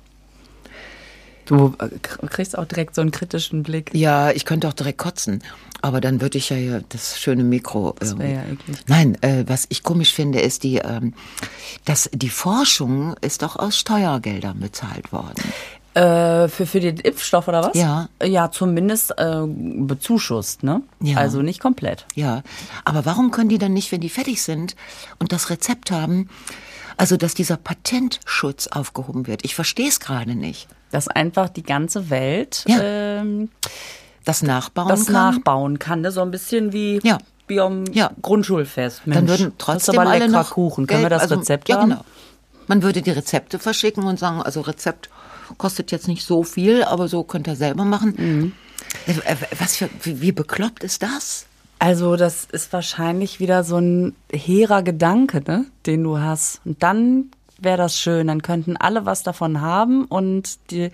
[1.45, 1.87] Du äh,
[2.27, 3.91] kriegst auch direkt so einen kritischen Blick.
[3.93, 5.41] ja, ich könnte auch direkt kotzen,
[5.81, 7.95] aber dann würde ich ja das schöne Mikro.
[7.99, 8.77] Das wäre ja eklig.
[8.87, 11.13] Nein, äh, was ich komisch finde, ist die, ähm,
[11.85, 15.41] dass die Forschung ist doch aus Steuergeldern bezahlt worden.
[15.97, 17.75] Äh, für, für den Impfstoff oder was?
[17.75, 18.09] Ja.
[18.23, 20.81] Ja, zumindest äh, bezuschusst, ne?
[21.01, 21.17] Ja.
[21.17, 22.05] Also nicht komplett.
[22.13, 22.43] Ja,
[22.85, 24.75] aber warum können die dann nicht, wenn die fertig sind
[25.19, 26.29] und das Rezept haben,
[26.97, 29.43] also dass dieser Patentschutz aufgehoben wird?
[29.43, 30.67] Ich verstehe es gerade nicht.
[30.91, 32.77] Dass einfach die ganze Welt Ja.
[32.81, 33.49] ähm,
[34.23, 35.13] Das Nachbauen das kann?
[35.35, 36.11] nachbauen kann, ne?
[36.11, 37.17] So ein bisschen wie, Ja.
[37.47, 38.11] wie am Ja.
[38.21, 39.07] Grundschulfest.
[39.07, 40.85] Mensch, dann würden das trotzdem ist aber alle noch Kuchen.
[40.85, 41.89] Können wir Geld- das also, Rezept ja, haben?
[41.89, 42.05] Genau.
[42.67, 45.09] Man würde die Rezepte verschicken und sagen, also Rezept
[45.57, 48.13] kostet jetzt nicht so viel, aber so könnt ihr selber machen.
[48.17, 48.51] Mhm.
[49.05, 51.45] Äh, Was für, wie, wie bekloppt ist das?
[51.79, 56.61] Also das ist wahrscheinlich wieder so ein hehrer Gedanke, ne, den du hast.
[56.65, 60.91] Und dann wäre das schön, dann könnten alle was davon haben und die,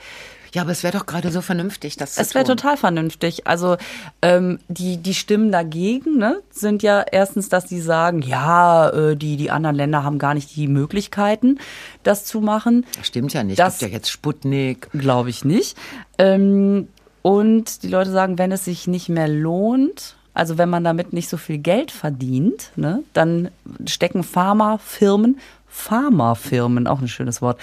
[0.54, 3.48] Ja, aber es wäre doch gerade so vernünftig, das es wäre total vernünftig.
[3.48, 3.78] Also
[4.22, 9.36] ähm, die die Stimmen dagegen ne, sind ja erstens, dass die sagen, ja, äh, die
[9.36, 11.58] die anderen Länder haben gar nicht die Möglichkeiten,
[12.04, 12.86] das zu machen.
[12.98, 13.58] Das stimmt ja nicht.
[13.58, 14.90] Das- gibt ja jetzt Sputnik.
[14.94, 15.76] Glaube ich nicht.
[16.20, 16.88] Ähm,
[17.24, 21.30] und die Leute sagen, wenn es sich nicht mehr lohnt, also wenn man damit nicht
[21.30, 23.50] so viel Geld verdient, ne, dann
[23.88, 25.40] stecken Pharmafirmen,
[25.74, 27.60] Pharmafirmen, auch ein schönes Wort,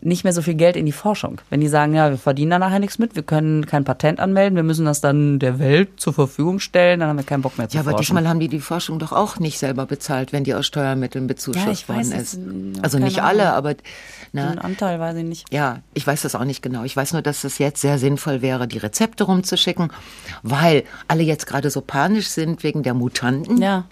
[0.00, 1.40] nicht mehr so viel Geld in die Forschung.
[1.50, 4.54] Wenn die sagen, ja, wir verdienen da nachher nichts mit, wir können kein Patent anmelden,
[4.56, 7.68] wir müssen das dann der Welt zur Verfügung stellen, dann haben wir keinen Bock mehr
[7.68, 8.02] zu Ja, aber forschen.
[8.14, 11.88] diesmal haben die die Forschung doch auch nicht selber bezahlt, wenn die aus Steuermitteln bezuschusst
[11.88, 12.40] Ja, weiß worden es, ist.
[12.84, 13.56] Also nicht alle, Ahnung.
[13.56, 13.82] aber Den
[14.32, 15.52] na, Anteil weiß ich nicht.
[15.52, 16.84] ja, ich weiß das auch nicht genau.
[16.84, 19.90] Ich weiß nur, dass es jetzt sehr sinnvoll wäre, die Rezepte rumzuschicken,
[20.42, 23.60] weil alle jetzt gerade so panisch sind wegen der Mutanten.
[23.62, 23.84] Ja,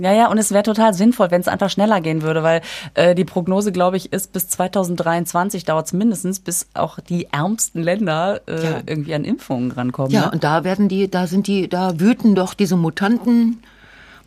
[0.00, 2.60] Ja, ja, und es wäre total sinnvoll, wenn es einfach schneller gehen würde, weil
[2.94, 7.82] äh, die Prognose, glaube ich, ist, bis 2023 dauert es mindestens, bis auch die ärmsten
[7.82, 8.80] Länder äh, Ja.
[8.86, 10.12] irgendwie an Impfungen rankommen.
[10.12, 10.30] Ja, ne?
[10.32, 13.62] und da werden die, da sind die, da wüten doch diese Mutanten.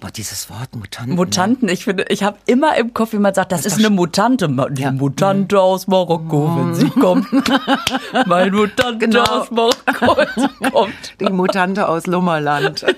[0.04, 1.16] Boah, dieses Wort Mutanten.
[1.16, 4.50] Mutanten, ich finde, ich habe immer im Kopf, wie man sagt, das, ist eine Mutante.
[4.72, 4.92] Die Ja.
[4.92, 4.98] Mhm.
[4.98, 7.26] Mutante aus Marokko, wenn sie kommt.
[8.26, 9.24] Mein Mutante Genau.
[9.24, 10.94] aus Marokko, wenn sie kommt.
[11.22, 12.86] Die Mutante aus Lummerland.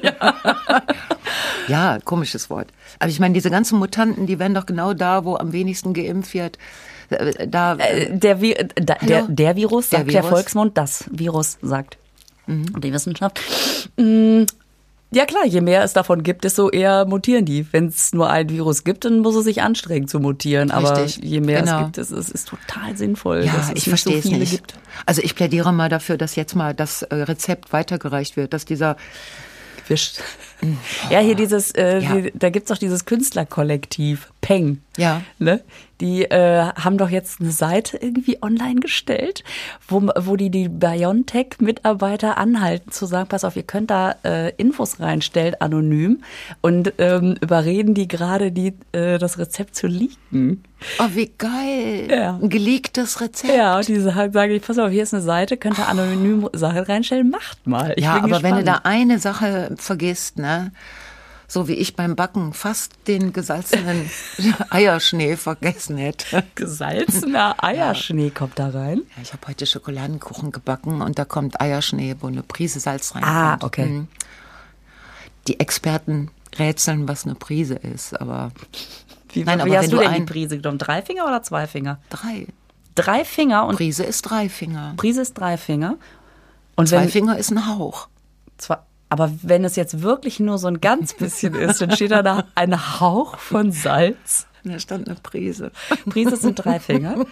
[1.67, 1.97] Ja.
[2.03, 2.67] komisches Wort.
[2.99, 6.33] Aber ich meine, diese ganzen Mutanten, die werden doch genau da, wo am wenigsten geimpft
[6.33, 6.57] wird.
[7.09, 10.29] Äh, Da, Äh, Der, Vi äh, da, der, der Virus Der sagt der, Virus?
[10.29, 11.97] Volksmund, das Virus sagt
[12.47, 13.39] die Wissenschaft.
[15.11, 17.65] Ja klar, je mehr es davon gibt, desto eher mutieren die.
[17.71, 20.71] Wenn es nur ein Virus gibt, dann muss es sich anstrengen zu mutieren.
[20.71, 21.77] Aber Richtig, je mehr genau.
[21.79, 24.25] es gibt, es ist, ist total sinnvoll, ja, dass es ich nicht so verstehe es
[24.39, 24.51] nicht.
[24.51, 24.73] gibt.
[25.05, 28.97] Also ich plädiere mal dafür, dass jetzt mal das äh, Rezept weitergereicht wird, dass dieser
[29.87, 30.19] Wir sch-
[31.09, 32.15] Ja, hier dieses, äh, Ja.
[32.15, 34.81] die, da gibt's doch dieses Künstlerkollektiv, Peng.
[34.97, 35.21] Ja.
[35.39, 35.61] Ne?
[36.01, 39.43] Die äh, haben doch jetzt eine Seite irgendwie online gestellt,
[39.87, 44.99] wo, wo die die BioNTech-Mitarbeiter anhalten zu sagen, pass auf, ihr könnt da äh, Infos
[44.99, 46.21] reinstellen, anonym,
[46.61, 50.63] und ähm, überreden die gerade, die äh, das Rezept zu leaken.
[50.99, 52.07] Oh, wie geil.
[52.09, 52.37] Ja.
[52.41, 53.55] Ein geleaktes Rezept.
[53.55, 56.49] Ja, und die sagen, sage ich, pass auf, hier ist eine Seite, könnt ihr anonym
[56.53, 57.93] Sachen reinstellen, macht mal.
[57.95, 58.67] Ich ja, aber wenn du gespannt.
[58.67, 60.44] da eine Sache vergisst, ne?
[61.47, 64.09] So wie ich beim Backen fast den gesalzenen
[64.71, 66.43] Eierschnee vergessen hätte.
[66.55, 69.03] Gesalzener Eierschnee kommt da rein.
[69.15, 73.35] Ja, ich habe heute Schokoladenkuchen gebacken und da kommt Eierschnee, wo eine Prise Salz reinkommt.
[73.35, 73.85] Ah, okay.
[73.85, 74.07] Mhm.
[75.47, 78.51] Die Experten rätseln, was eine Prise ist, aber
[79.29, 80.79] Wie, Nein, wie aber hast du denn die Prise genommen?
[80.79, 81.99] Drei Finger oder zwei Finger?
[82.09, 82.47] drei.
[82.95, 84.93] Drei Finger und Prise ist drei Finger.
[84.95, 85.97] Prise ist drei Finger.
[86.77, 88.07] Und Zwei wenn, Finger ist ein Hauch.
[88.57, 88.77] Zwei,
[89.15, 92.43] aber wenn es jetzt wirklich nur so ein ganz bisschen ist, dann steht da da
[92.53, 94.45] ein Hauch von Salz.
[94.67, 95.71] Da stand eine Prise.
[96.09, 97.23] Prise sind drei Finger.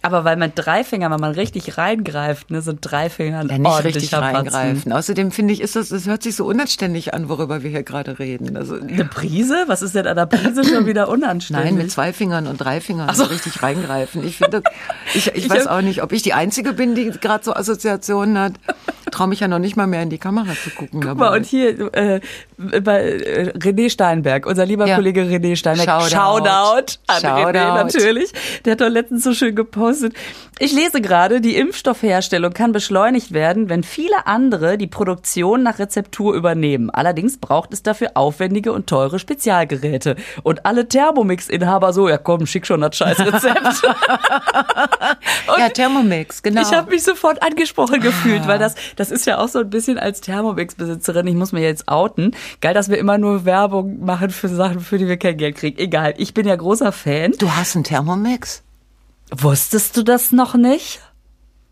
[0.00, 3.84] Aber weil man drei Finger, wenn man richtig reingreift, ne, sind drei Finger Ja, nicht
[3.84, 4.92] richtig reingreifen.
[4.92, 8.20] Außerdem finde ich, ist das, das hört sich so unanständig an, worüber wir hier gerade
[8.20, 8.56] reden.
[8.56, 9.64] Also, Eine Prise?
[9.66, 11.64] Was ist denn an der Prise schon wieder unanständig?
[11.64, 13.24] Nein, mit zwei Fingern und drei Fingern so.
[13.24, 14.24] richtig reingreifen.
[14.24, 14.62] Ich finde,
[15.14, 18.38] ich, ich, Ich weiß auch nicht, ob ich die Einzige bin, die gerade so Assoziationen
[18.38, 18.52] hat.
[19.18, 21.00] Traue mich ja noch nicht mal mehr in die Kamera zu gucken.
[21.00, 22.20] Guck mal, und hier äh,
[22.56, 24.94] bei äh, René Steinberg, unser lieber Ja.
[24.94, 25.88] Kollege René Steinberg.
[25.88, 26.14] Shoutout.
[26.14, 27.48] Shoutout an Shoutout.
[27.48, 28.30] René natürlich.
[28.64, 30.14] Der hat doch letztens so schön gepostet.
[30.60, 36.34] Ich lese gerade, die Impfstoffherstellung kann beschleunigt werden, wenn viele andere die Produktion nach Rezeptur
[36.34, 36.90] übernehmen.
[36.90, 40.14] Allerdings braucht es dafür aufwendige und teure Spezialgeräte.
[40.44, 43.82] Und alle Thermomix-Inhaber so, ja komm, schick schon das scheiß Rezept.
[45.58, 46.62] ja, Thermomix, genau.
[46.62, 49.98] Ich habe mich sofort angesprochen gefühlt, weil das, das ist ja auch so ein bisschen
[49.98, 52.34] als Thermomix-Besitzerin, ich muss mir jetzt outen.
[52.60, 55.78] Geil, dass wir immer nur Werbung machen für Sachen, für die wir kein Geld kriegen.
[55.78, 57.32] Egal, ich bin ja großer Fan.
[57.38, 58.62] du hast einen Thermomix?
[59.30, 61.00] Wusstest du das noch nicht?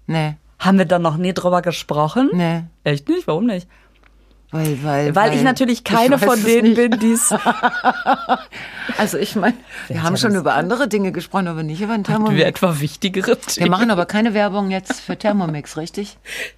[0.06, 2.30] Nee, Haben wir da noch nie drüber gesprochen?
[2.32, 2.62] nee.
[2.84, 3.26] Echt nicht?
[3.26, 3.66] Warum nicht?
[4.52, 6.76] Weil, weil, Weil ich natürlich keine ich von denen nicht.
[6.76, 7.34] bin, die es.
[8.98, 9.56] Also ich meine,
[9.88, 12.42] wir haben schon über andere Dinge gesprochen, aber nicht über Wir Thermomix.
[12.44, 13.70] etwa wichtigere Wir Themen.
[13.70, 16.16] machen aber keine Werbung jetzt für Thermomix, richtig?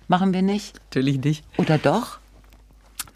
[0.09, 0.77] Machen wir nicht?
[0.90, 1.44] Natürlich nicht.
[1.57, 2.18] Oder doch?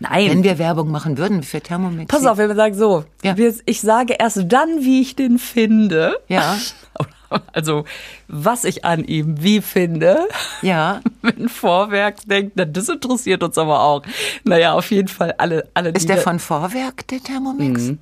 [0.00, 0.30] Nein.
[0.30, 2.08] Wenn wir Werbung machen würden für Thermomix.
[2.12, 3.36] Pass auf, wenn wir sagen so, Ja.
[3.36, 6.18] wir, ich sage erst dann, wie ich den finde.
[6.28, 6.56] Ja,
[7.52, 7.84] Also,
[8.28, 10.28] was ich an ihm wie finde.
[10.62, 11.00] ja.
[11.22, 14.02] Wenn Vorwerk denkt, na, das interessiert uns aber auch.
[14.44, 17.82] Naja, auf jeden Fall alle, alle Ist der von Vorwerk, der Thermomix?
[17.82, 17.98] Mhm.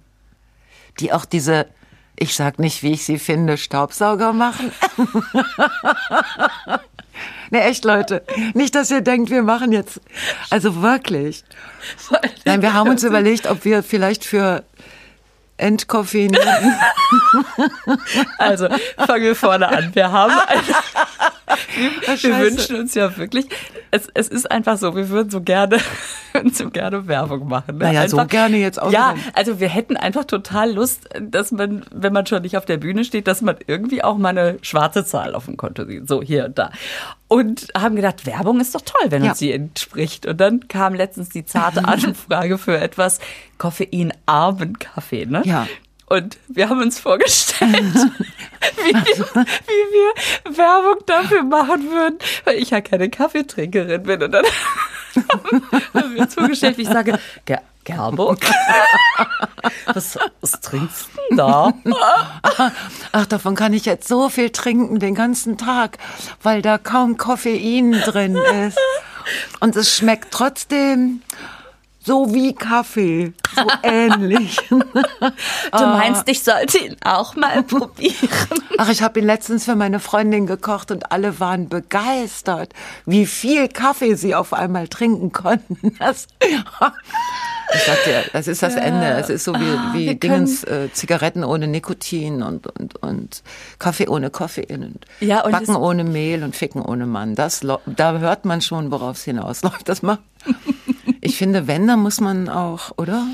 [1.01, 1.67] Die auch diese,
[2.19, 4.73] ich sag nicht, wie ich sie finde, Staubsauger machen?
[7.51, 8.23] ne, echt, Leute.
[8.55, 10.01] Nicht, dass ihr denkt, wir machen jetzt,
[10.49, 11.45] also wirklich.
[12.45, 14.65] Nein, wir haben uns überlegt, ob wir vielleicht für
[15.61, 16.75] entkoffeinierten
[18.39, 19.95] Also, fangen wir vorne an.
[19.95, 20.61] Wir haben ein,
[22.07, 23.47] wir, wünschen uns ja wirklich,
[23.91, 25.79] es, es ist einfach so, wir würden so gerne,
[26.53, 27.79] so gerne Werbung machen.
[27.79, 27.85] Ne?
[27.85, 31.85] Naja, so einfach, gerne jetzt auch Ja, also wir hätten einfach total Lust, dass man,
[31.93, 35.05] wenn man schon nicht auf der Bühne steht, dass man irgendwie auch mal eine schwarze
[35.05, 36.09] Zahl auf dem Konto sieht.
[36.09, 36.71] So hier und da.
[37.29, 39.31] Und haben gedacht, Werbung ist doch toll, wenn Ja.
[39.31, 40.27] uns die entspricht.
[40.27, 43.21] Und dann kam letztens die zarte Anfrage für etwas
[43.59, 45.43] koffeinarmen Kaffee, ne?
[45.45, 45.67] Ja.
[46.11, 47.73] Und wir haben uns vorgestellt,
[48.83, 54.21] wie, wir, wie wir Werbung dafür machen würden, weil ich ja keine Kaffeetrinkerin bin.
[54.21, 54.45] Und dann
[55.95, 58.41] haben wir uns vorgestellt, wie ich sage, Ger Gerburg,
[59.87, 61.73] was, was trinkst du denn da?
[63.13, 65.97] Ach, davon kann ich jetzt so viel trinken den ganzen Tag,
[66.43, 68.79] weil da kaum Koffein drin ist.
[69.61, 71.23] Und es schmeckt trotzdem
[72.03, 74.59] so wie Kaffee, so ähnlich.
[74.71, 74.79] Du
[75.73, 78.15] meinst, ich sollte ihn auch mal probieren?
[78.79, 82.73] Ach, ich habe ihn letztens für meine Freundin gekocht und alle waren begeistert,
[83.05, 85.79] wie viel Kaffee sie auf einmal trinken konnten.
[86.01, 86.27] Das,
[87.73, 89.07] ich sag dir, das ist das Ende.
[89.07, 93.43] Es ist so wie, Ah, wie Dingens äh, Zigaretten ohne Nikotin und, und, und
[93.79, 97.35] Kaffee ohne Koffein und, Ja, und Backen ohne Mehl und Ficken ohne Mann.
[97.37, 99.89] Das, da hört man schon, worauf es hinausläuft.
[99.89, 100.21] Das macht.
[101.21, 103.27] Ich finde, wenn, dann muss man auch, oder?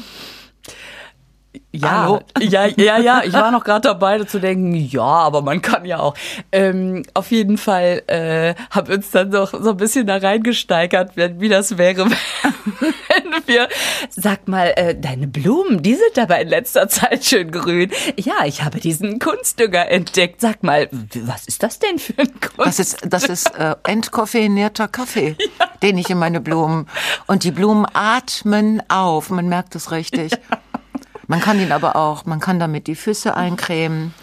[1.72, 2.20] Ja, Hallo?
[2.40, 3.22] ja, ja, ja.
[3.24, 6.14] Ich war noch gerade dabei zu denken, ja, aber man kann ja auch.
[6.52, 11.40] Ähm, auf jeden Fall äh, haben uns dann noch so ein bisschen da reingesteigert, wie
[11.40, 12.06] wie das wäre,
[12.80, 13.68] wenn wir.
[14.10, 17.90] Sag mal, äh, deine Blumen, die sind aber in letzter Zeit schön grün.
[18.16, 20.40] Ja, ich habe diesen Kunstdünger entdeckt.
[20.40, 22.64] Sag mal, was ist das denn für ein Kunstdünger?
[22.64, 25.36] Das ist, das ist äh, entkoffeinierter Kaffee,
[25.82, 26.88] den ich in meine Blumen.
[27.26, 30.32] Und die Blumen atmen auf, man merkt es richtig.
[31.26, 34.14] Man kann ihn aber auch, man kann damit die Füße eincremen,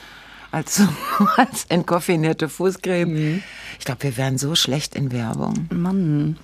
[0.52, 0.82] als,
[1.38, 3.44] als entkoffeinierte Fußcreme.
[3.80, 5.68] Ich glaube, wir wären so schlecht in Werbung.
[5.72, 6.38] Mann.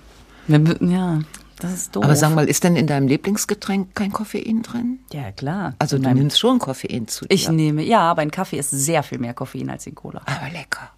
[0.46, 1.20] Wir- Ja,
[1.60, 2.04] das ist doof.
[2.04, 4.98] Aber sag mal, ist denn in deinem Lieblingsgetränk kein Koffein drin?
[5.12, 5.74] ja, klar.
[5.78, 7.34] Also In du nimmst schon Koffein zu dir.
[7.34, 10.22] Ich nehme, ja, aber in Kaffee ist sehr viel mehr Koffein als in Cola.
[10.26, 10.90] aber lecker.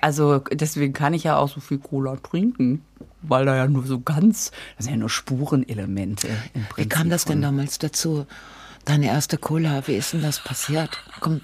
[0.00, 2.82] Also deswegen kann ich ja auch so viel Cola trinken,
[3.22, 6.76] weil da ja nur so ganz, das sind ja nur Spurenelemente im Prinzip.
[6.76, 8.26] Wie kam das denn damals dazu?
[8.84, 10.90] Deine erste Cola, wie ist denn das passiert?
[11.20, 11.40] Komm,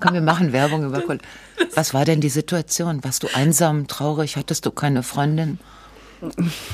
[0.00, 1.18] komm, wir machen Werbung über Cola.
[1.74, 3.02] Was war denn die Situation?
[3.04, 4.36] Warst du einsam, traurig?
[4.36, 5.58] Hattest du keine Freundin?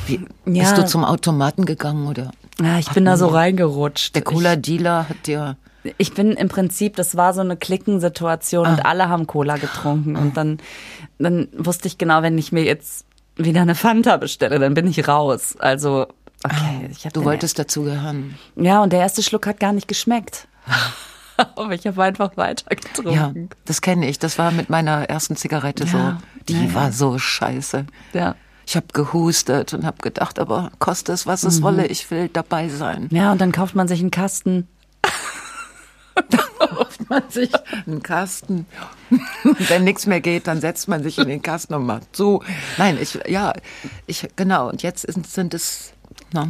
[0.07, 0.63] Wie, Ja.
[0.63, 2.31] Bist du zum Automaten gegangen oder?
[2.61, 4.15] Ja, ich bin da so reingerutscht.
[4.15, 5.57] Der Cola-Dealer hat dir.
[5.83, 8.73] Ich, ich bin im Prinzip, das war so eine Klickensituation Ah.
[8.73, 10.17] und alle haben Cola getrunken.
[10.17, 10.59] Und dann,
[11.19, 13.05] dann wusste ich genau, wenn ich mir jetzt
[13.37, 15.57] wieder eine Fanta bestelle, dann bin ich raus.
[15.59, 16.07] Also,
[16.45, 16.89] okay.
[16.91, 18.39] Ich hab Du wolltest dazugehören.
[18.57, 20.47] Ja, und der erste Schluck hat gar nicht geschmeckt.
[21.37, 23.49] Aber ich habe einfach weiter Ja, getrunken.
[23.65, 24.21] das kenne ich.
[24.21, 25.91] Das war mit meiner ersten Zigarette Ja.
[25.91, 26.43] so.
[26.49, 26.75] Die Ja, ja.
[26.75, 27.87] war so scheiße.
[28.13, 28.37] Ja.
[28.67, 32.69] Ich habe gehustet und habe gedacht, aber koste es, was es wolle, ich will dabei
[32.69, 33.09] sein.
[33.11, 34.69] Ja, und dann kauft man sich einen Kasten.
[36.59, 37.51] Kauft man sich
[37.87, 38.67] einen Kasten.
[39.69, 42.43] Wenn nichts mehr geht, dann setzt man sich in den Kasten und macht zu.
[42.79, 43.53] Nein, ich, ja,
[44.07, 44.69] ich, genau.
[44.69, 45.93] Und jetzt sind, es,
[46.33, 46.49] na,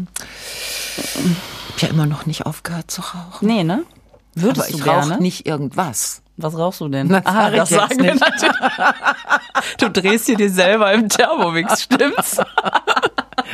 [0.97, 3.47] ich habe ja immer noch nicht aufgehört zu rauchen.
[3.47, 3.85] Nee, ne?
[4.35, 5.13] Würdest Aber ich du gerne?
[5.15, 6.21] rauche nicht irgendwas.
[6.37, 7.09] Was rauchst du denn?
[7.09, 8.21] Das Ah, sag ich das sagen wir nicht.
[8.21, 8.57] natürlich.
[9.79, 12.39] Du drehst dir dir selber im Thermomix, stimmt's?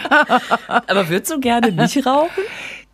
[0.09, 2.43] Aber würdest du gerne nicht rauchen?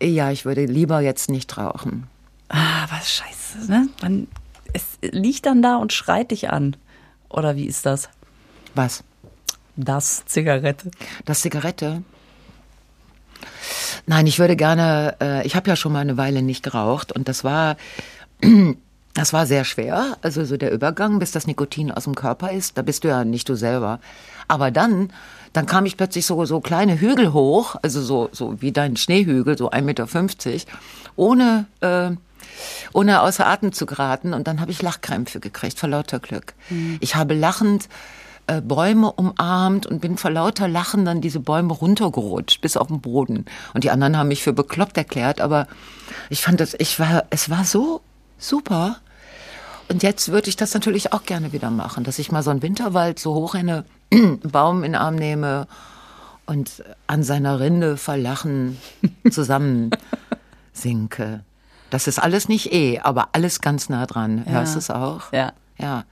[0.01, 2.07] Ja, ich würde lieber jetzt nicht rauchen.
[2.49, 3.89] Ah, was scheiße, ne?
[4.01, 4.27] Man,
[4.73, 6.75] es liegt dann da und schreit dich an.
[7.29, 8.09] Oder wie ist das?
[8.75, 9.03] Was?
[9.75, 10.91] Das Zigarette.
[11.25, 12.03] Das Zigarette?
[14.05, 17.27] Nein, ich würde gerne, äh, ich habe ja schon mal eine Weile nicht geraucht und
[17.27, 17.75] das war,
[19.13, 20.17] das war sehr schwer.
[20.21, 23.25] Also so der Übergang, bis das Nikotin aus dem Körper ist, da bist du ja
[23.25, 23.99] nicht du selber.
[24.47, 25.11] Aber dann,
[25.53, 29.57] dann kam ich plötzlich so, so kleine Hügel hoch, also so, so wie dein Schneehügel,
[29.57, 30.07] so 1,50 Meter,
[31.15, 32.11] ohne, äh,
[32.93, 34.33] ohne außer Atem zu geraten.
[34.33, 36.53] Und dann habe ich Lachkrämpfe gekriegt, vor lauter Glück.
[36.99, 37.87] Ich habe lachend
[38.47, 43.01] äh, Bäume umarmt und bin vor lauter Lachen dann diese Bäume runtergerutscht bis auf den
[43.01, 43.45] Boden.
[43.73, 45.67] Und die anderen haben mich für bekloppt erklärt, aber
[46.29, 48.01] ich fand das, ich war, es war so
[48.37, 48.97] super.
[49.89, 52.61] Und jetzt würde ich das natürlich auch gerne wieder machen, dass ich mal so einen
[52.61, 53.83] Winterwald so hoch einen
[54.43, 55.67] Baum in den Arm nehme
[56.45, 58.77] und an seiner Rinde vor Lachen
[59.29, 59.91] zusammen
[60.71, 61.43] sinke.
[61.89, 64.43] Das ist alles nicht eh, aber alles ganz nah dran.
[64.45, 65.31] Hörst du es auch?
[65.31, 65.53] Ja.
[65.79, 66.03] Ja.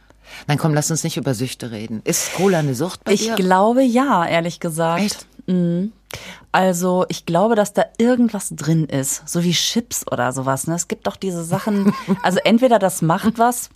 [0.47, 2.01] Nein, komm, lass uns nicht über Süchte reden.
[2.03, 3.35] Ist Cola eine Sucht bei Ich dir?
[3.35, 5.01] glaube ja, ehrlich gesagt.
[5.01, 5.25] Echt?
[5.47, 5.91] Mhm.
[6.51, 10.65] Also ich glaube, dass da irgendwas drin ist, so wie Chips oder sowas.
[10.67, 10.75] Ne?
[10.75, 13.69] Es gibt doch diese Sachen, also entweder das macht was.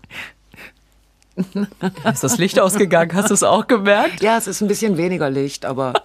[2.12, 3.14] Ist das Licht ausgegangen?
[3.14, 4.22] Hast du es auch gemerkt?
[4.22, 5.94] Ja, es ist ein bisschen weniger Licht, aber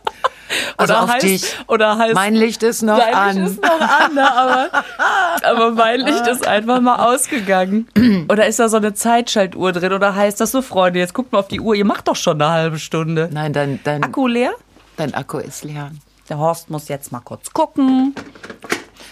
[0.76, 1.57] also auf heißt, dich.
[1.68, 3.37] Oder heißt, Mein Licht ist noch Dein an.
[3.37, 4.37] Licht ist noch an, ne?
[4.37, 4.68] aber,
[5.42, 7.88] aber mein Licht ist einfach mal ausgegangen.
[8.30, 9.92] Oder ist da so eine Zeitschaltuhr drin?
[9.92, 12.40] Oder heißt das so, Freunde, jetzt guckt mal auf die Uhr, ihr macht doch schon
[12.40, 13.28] eine halbe Stunde.
[13.33, 14.52] Nein, dein, dein, Akku leer?
[14.96, 15.90] dein Akku ist leer.
[16.28, 18.14] Der Horst muss jetzt mal kurz gucken.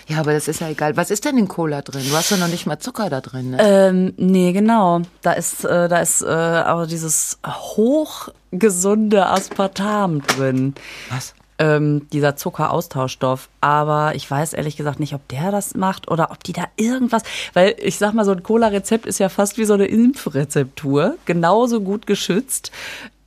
[0.09, 0.97] Ja, aber das ist ja egal.
[0.97, 2.05] Was ist denn in Cola drin?
[2.09, 3.51] Du hast ja noch nicht mal Zucker da drin.
[3.51, 3.59] Ne?
[3.61, 5.03] Ähm, nee, genau.
[5.23, 10.75] Da ist, äh, da ist äh, aber dieses hochgesunde Aspartam drin.
[11.11, 11.35] Was?
[11.63, 13.49] ähm, dieser Zuckeraustauschstoff.
[13.61, 17.23] Aber ich weiß ehrlich gesagt nicht, ob der das macht oder ob die da irgendwas.
[17.53, 21.17] Weil ich sag mal, so ein Cola-Rezept ist ja fast wie so eine Impfrezeptur.
[21.25, 22.73] Genauso gut geschützt.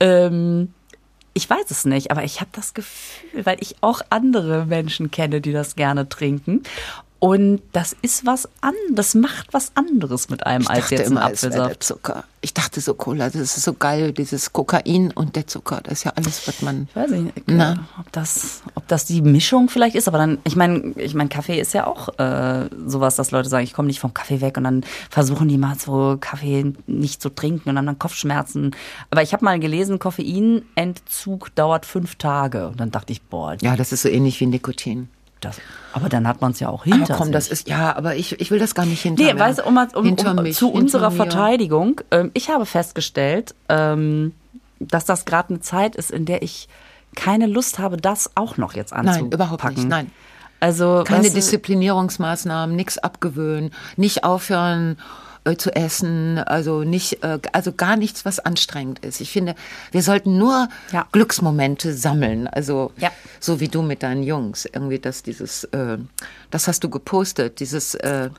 [0.00, 0.74] Ähm,
[1.36, 5.42] ich weiß es nicht, aber ich habe das Gefühl, weil ich auch andere Menschen kenne,
[5.42, 6.62] die das gerne trinken.
[7.18, 11.12] Und das ist was an, das macht was anderes mit einem Ich als jetzt ein
[11.12, 11.82] immer, es der Apfelsaft.
[11.82, 12.24] Zucker.
[12.42, 16.04] Ich dachte so Cola, das ist so geil, dieses Kokain und der Zucker, das ist
[16.04, 16.88] ja alles, was man.
[16.90, 17.88] Ich weiß nicht, Na.
[17.98, 21.58] ob das, ob das die Mischung vielleicht ist, aber dann, ich meine, ich mein, Kaffee
[21.58, 24.64] ist ja auch äh, sowas, dass Leute sagen, ich komme nicht vom Kaffee weg und
[24.64, 28.76] dann versuchen die mal so Kaffee nicht zu trinken und dann, dann Kopfschmerzen.
[29.10, 32.68] Aber ich habe mal gelesen, Koffeinentzug dauert fünf Tage.
[32.68, 35.08] Und dann dachte ich, boah, Ja, das ist so ähnlich wie Nikotin.
[35.40, 35.58] Das,
[35.92, 37.32] aber dann hat man es ja auch hinter Aber komm, sich.
[37.34, 39.40] das ist, ja, aber ich, ich will das gar nicht hinter Nee, mir.
[39.40, 41.16] weißt du, um, um, um, mich, zu unserer mir.
[41.16, 44.32] Verteidigung, ähm, ich habe festgestellt, ähm,
[44.80, 46.68] dass das gerade eine Zeit ist, in der ich
[47.14, 49.28] keine Lust habe, das auch noch jetzt anzupacken.
[49.28, 50.10] Nein, überhaupt nicht, nein.
[50.60, 54.96] Also Keine weißt du, Disziplinierungsmaßnahmen, nichts abgewöhnen, nicht aufhören
[55.46, 59.20] äh, zu essen, also nicht, äh, also gar nichts, was anstrengend ist.
[59.20, 59.54] Ich finde,
[59.92, 61.06] wir sollten nur Ja.
[61.12, 62.46] Glücksmomente sammeln.
[62.48, 63.10] Also Ja.
[63.40, 65.98] so wie du mit deinen Jungs, irgendwie das dieses, äh,
[66.50, 68.30] das hast du gepostet, dieses äh,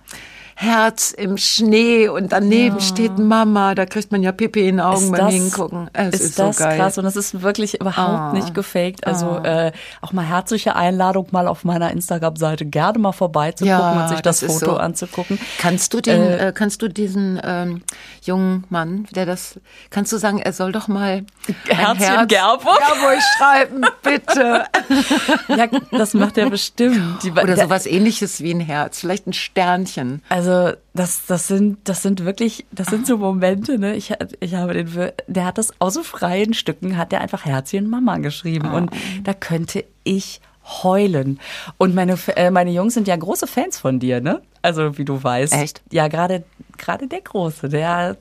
[0.59, 5.03] Herz im Schnee und daneben steht Mama, da kriegt man ja Pipi in den Augen
[5.03, 5.87] ist beim das, Hingucken.
[5.93, 6.79] Es ist, ist, das so geil.
[6.79, 8.33] krass und es ist wirklich überhaupt Ah.
[8.33, 9.05] nicht gefaked.
[9.05, 14.09] Also äh, auch mal herzliche Einladung, mal auf meiner Instagram-Seite gerne mal vorbeizugucken Ja, und
[14.09, 14.77] sich das, das Foto so.
[14.77, 15.37] anzugucken.
[15.59, 17.83] Kannst du den, Äh, äh, kannst du diesen ähm,
[18.23, 19.59] jungen Mann, der das,
[19.91, 21.23] kannst du sagen, er soll doch mal
[21.67, 22.79] Herzchen Herz Gerburg?
[22.79, 24.65] Gerburg schreiben, bitte.
[25.55, 27.21] Ja, das macht er bestimmt.
[27.23, 30.21] Die, Oder der- sowas ähnliches wie ein Herz, vielleicht ein Sternchen.
[30.29, 33.77] Also das, das sind, das sind wirklich, das sind so Momente.
[33.77, 33.95] Ne?
[33.95, 37.89] Ich, ich habe den, der hat das aus so freien Stücken, hat der einfach Herzchen
[37.89, 38.91] Mama geschrieben und
[39.23, 40.41] da könnte ich
[40.83, 41.39] heulen.
[41.77, 44.41] Und meine, äh, meine Jungs sind ja große Fans von dir, ne?
[44.61, 45.53] Also wie du weißt.
[45.53, 45.81] Echt?
[45.91, 46.43] Ja, gerade,
[46.77, 48.17] gerade der Große, der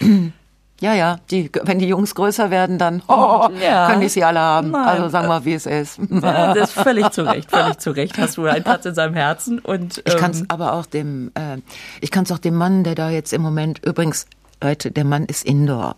[0.80, 3.88] Ja, ja, die, wenn die Jungs größer werden, dann oh, Ja.
[3.88, 4.70] können die sie alle haben.
[4.70, 4.86] Nein.
[4.86, 5.98] Also sagen wir, wie es ist.
[6.10, 8.16] Ja, das ist völlig zu Recht, völlig zu Recht.
[8.16, 11.32] Hast du einen Platz in seinem Herzen und Ich kann es ähm, aber auch dem,
[11.34, 11.58] äh,
[12.00, 14.26] ich kann es auch dem Mann, der da jetzt im Moment, übrigens,
[14.62, 15.96] Leute, der Mann ist Indoor.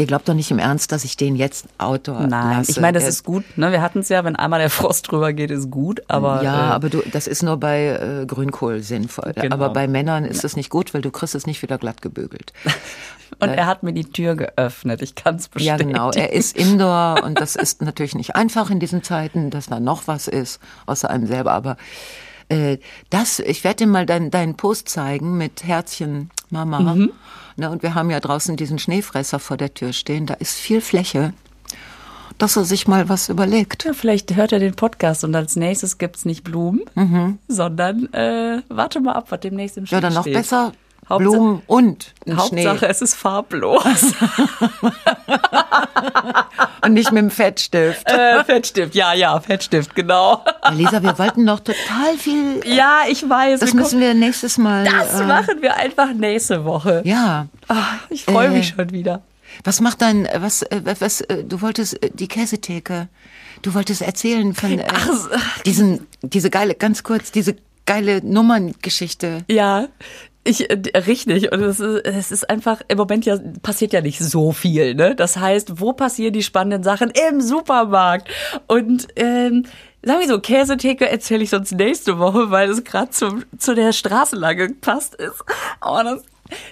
[0.00, 2.70] Ihr glaubt doch nicht im Ernst, dass ich den jetzt Outdoor Nein, lasse.
[2.70, 3.44] ich meine, das ist gut.
[3.58, 3.70] Ne?
[3.70, 6.00] Wir hatten es ja, wenn einmal der Frost drüber geht, ist gut.
[6.08, 9.34] Aber ja, äh, aber du, das ist nur bei äh, Grünkohl sinnvoll.
[9.34, 9.54] Genau.
[9.54, 12.54] Aber bei Männern ist es nicht gut, weil du kriegst es nicht wieder glatt gebügelt.
[13.38, 15.02] und er hat mir die Tür geöffnet.
[15.02, 15.92] Ich kann es Ja, bestätigen.
[15.92, 16.10] genau.
[16.10, 20.06] Er ist Indoor und das ist natürlich nicht einfach in diesen Zeiten, dass da noch
[20.08, 21.52] was ist, außer einem selber.
[21.52, 21.76] Aber
[22.48, 22.78] äh,
[23.10, 26.80] das, ich werde dir mal deinen deinen Post zeigen mit Herzchen Mama.
[26.80, 27.12] Mhm.
[27.56, 30.26] Ne, und wir haben ja draußen diesen Schneefresser vor der Tür stehen.
[30.26, 31.32] Da ist viel Fläche,
[32.38, 33.84] dass er sich mal was überlegt.
[33.84, 36.80] Ja, vielleicht hört er den Podcast und als nächstes gibt's nicht Blumen,
[37.48, 40.34] sondern äh, warte mal ab, was demnächst im Schnee Ja, dann noch steht.
[40.34, 40.72] besser
[41.18, 42.86] Blumen und ein Hauptsache, Schnee.
[42.88, 43.82] es ist farblos.
[46.82, 48.08] Und nicht mit dem Fettstift.
[48.08, 50.42] äh, Fettstift, ja, ja, Fettstift, genau.
[50.72, 52.62] Lisa, wir wollten noch total viel.
[52.64, 53.60] ja, ich weiß.
[53.60, 54.84] Das wir müssen wir nächstes Mal.
[54.84, 57.02] das äh, machen wir einfach nächste Woche.
[57.04, 57.48] Ja.
[57.68, 59.22] Ah, ich freue Äh, mich schon wieder.
[59.64, 63.08] Was macht dein, was, äh, was, äh, du wolltest äh, die Käsetheke,
[63.62, 65.28] du wolltest erzählen von äh, Ach
[65.66, 69.44] diesen, diese geile, ganz kurz, diese geile Nummerngeschichte.
[69.48, 69.88] Ja,
[70.44, 71.52] ich, äh, richtig.
[71.52, 75.14] Und es ist, es ist einfach, im Moment ja, passiert ja nicht so viel, ne?
[75.14, 77.10] Das heißt, wo passieren die spannenden Sachen?
[77.28, 78.28] Im Supermarkt.
[78.66, 79.64] Und, ähm,
[80.02, 84.68] Sagen wir so, Käsetheke erzähle ich sonst nächste Woche, weil es gerade zu, der Straßenlage
[84.68, 85.44] gepasst ist.
[85.84, 86.22] Oh, das,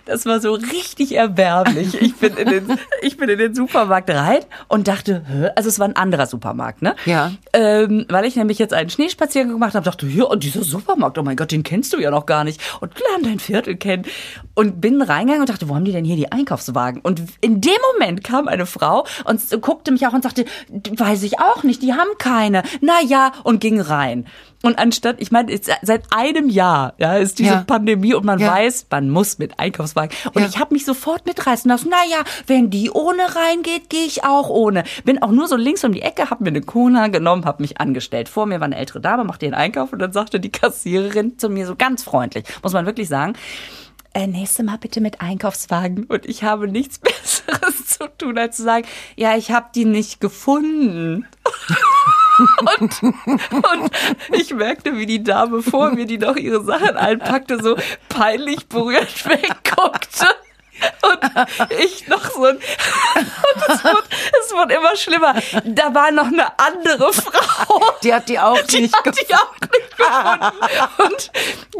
[0.06, 2.00] das war so richtig erbärmlich.
[2.00, 5.50] Ich bin in den, ich bin in den Supermarkt rein und dachte, hä?
[5.56, 6.94] also es war ein anderer Supermarkt, ne?
[7.04, 7.32] Ja.
[7.52, 11.22] Ähm, weil ich nämlich jetzt einen Schneespaziergang gemacht habe, dachte, ja, und dieser Supermarkt, oh
[11.22, 12.60] mein Gott, den kennst du ja noch gar nicht.
[12.80, 14.04] Und lern dein Viertel kennen.
[14.54, 17.00] Und bin reingegangen und dachte, wo haben die denn hier die Einkaufswagen?
[17.02, 20.44] Und in dem Moment kam eine Frau und guckte mich auch und sagte,
[20.96, 22.62] weiß ich auch nicht, die haben keine.
[22.80, 24.26] Na ja, und ging rein.
[24.64, 27.64] Und anstatt, ich meine, seit einem Jahr ja, ist diese Ja.
[27.64, 28.52] Pandemie und man Ja.
[28.52, 29.67] weiß, man muss mit Einkaufswagen.
[30.34, 30.48] Und Ja.
[30.48, 31.88] ich habe mich sofort mitreißen lassen.
[31.90, 34.84] Naja, wenn die ohne reingeht, gehe ich auch ohne.
[35.04, 37.80] Bin auch nur so links um die Ecke, habe mir eine Cola genommen, habe mich
[37.80, 38.28] angestellt.
[38.28, 41.48] Vor mir war eine ältere Dame, machte ihren Einkauf und dann sagte die Kassiererin zu
[41.48, 43.34] mir so ganz freundlich, muss man wirklich sagen,
[44.14, 46.04] äh, nächste Mal bitte mit Einkaufswagen.
[46.04, 50.20] Und ich habe nichts Besseres zu tun, als zu sagen, ja, ich habe die nicht
[50.20, 51.26] gefunden.
[52.38, 53.90] und, und
[54.32, 57.76] ich merkte, wie die Dame vor mir, die noch ihre Sachen einpackte, so
[58.08, 60.26] peinlich berührt wegguckte.
[61.02, 64.04] Und ich noch so ein, und es wurde,
[64.40, 65.34] es wurde immer schlimmer.
[65.64, 67.82] Da war noch eine andere Frau.
[68.02, 70.58] Die hat die auch Die nicht hat die auch nicht gefunden.
[70.98, 71.30] Und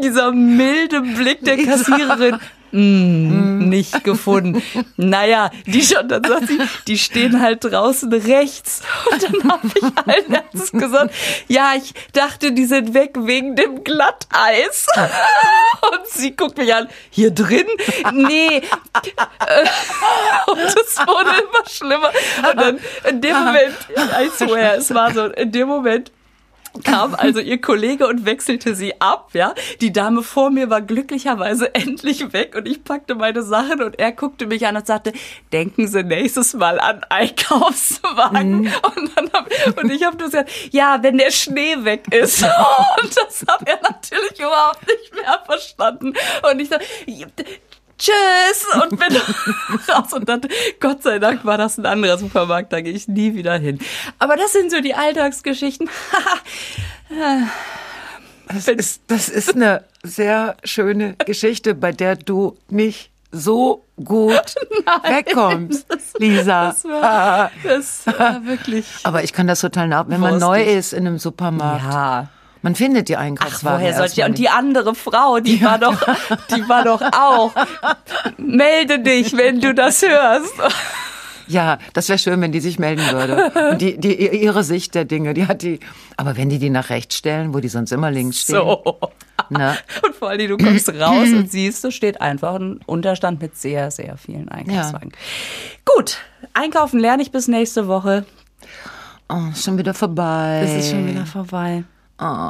[0.03, 2.39] dieser milde Blick der Kassiererin.
[2.71, 4.61] Mm, nicht gefunden.
[4.97, 8.81] naja, die schon, dann sagt sie, die stehen halt draußen rechts.
[9.11, 11.13] Und dann habe ich allen Herzens gesagt,
[11.47, 14.87] ja, ich dachte, die sind weg wegen dem Glatteis.
[15.81, 17.65] Und sie guckt mich an, hier drin?
[18.13, 18.61] Nee.
[20.47, 22.11] Und es wurde immer schlimmer.
[22.49, 26.11] Und dann in dem Moment, I swear, es war so, in dem Moment
[26.83, 29.53] kam also ihr Kollege und wechselte sie ab, ja.
[29.81, 34.11] Die Dame vor mir war glücklicherweise endlich weg und ich packte meine Sachen und er
[34.11, 35.13] guckte mich an und sagte,
[35.51, 38.61] denken Sie nächstes Mal an Einkaufswagen.
[38.61, 38.71] Mhm.
[38.95, 42.43] Und, dann hab, und ich habe nur gesagt, ja, wenn der Schnee weg ist.
[43.01, 46.13] Und das hat er natürlich überhaupt nicht mehr verstanden.
[46.49, 46.85] Und ich dachte,
[47.99, 49.15] tschüss und bin
[49.89, 50.13] raus.
[50.13, 50.41] Und dann,
[50.79, 53.79] Gott sei Dank, war das ein anderer Supermarkt, da gehe ich nie wieder hin.
[54.17, 55.89] Aber das sind so die Alltagsgeschichten.
[58.47, 65.17] das, ist, das ist eine sehr schöne Geschichte, bei der du nicht so gut Nein,
[65.17, 66.67] wegkommst, das, Lisa.
[66.67, 68.85] Das war, das war wirklich.
[69.03, 71.83] Aber ich kann das total nach, wenn man neu ist in einem Supermarkt.
[71.83, 72.29] Ja.
[72.61, 73.77] Man findet die Einkaufswagen.
[73.77, 75.71] Ach, woher sollte Und die andere Frau, die ja.
[75.71, 76.01] war doch,
[76.55, 77.53] die war doch auch.
[78.37, 80.53] Melde dich, wenn du das hörst.
[81.47, 83.71] Ja, das wäre schön, wenn die sich melden würde.
[83.71, 85.79] Und die, die, ihre Sicht der Dinge, die hat die.
[86.15, 88.57] Aber wenn die die nach rechts stellen, wo die sonst immer links stehen.
[88.57, 88.99] So.
[89.49, 89.75] Na?
[90.03, 93.89] Und vor allem, du kommst raus und siehst, da steht einfach ein Unterstand mit sehr,
[93.89, 95.11] sehr vielen Einkaufswagen.
[95.11, 95.93] Ja.
[95.95, 96.17] Gut,
[96.53, 98.25] einkaufen lerne ich bis nächste Woche.
[99.27, 100.61] Oh, schon wieder vorbei.
[100.63, 101.83] Es ist schon wieder vorbei.
[102.19, 102.49] Oh.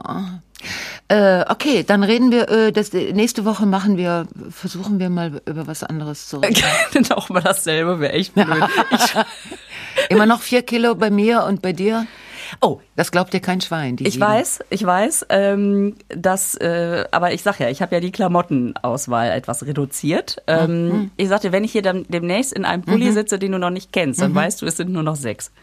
[1.08, 5.68] Äh, okay, dann reden wir, äh, das, nächste Woche machen wir, versuchen wir mal über
[5.68, 7.12] was anderes zu reden.
[7.12, 8.48] Auch mal dasselbe, wäre echt blöd.
[10.10, 12.06] Immer noch vier Kilo bei mir und bei dir?
[12.62, 13.96] Oh, das glaubt dir kein Schwein.
[13.98, 14.26] ich sieben.
[14.26, 19.32] weiß, ich weiß, ähm, dass, äh, aber ich sag ja, ich habe ja die Klamottenauswahl
[19.32, 20.44] etwas reduziert.
[20.48, 21.12] Ähm, mhm.
[21.16, 23.14] Ich sagte, wenn ich hier dann demnächst in einem Pulli mhm.
[23.14, 24.36] sitze, den du noch nicht kennst, dann mhm.
[24.36, 25.54] weißt du, es sind nur noch sechs.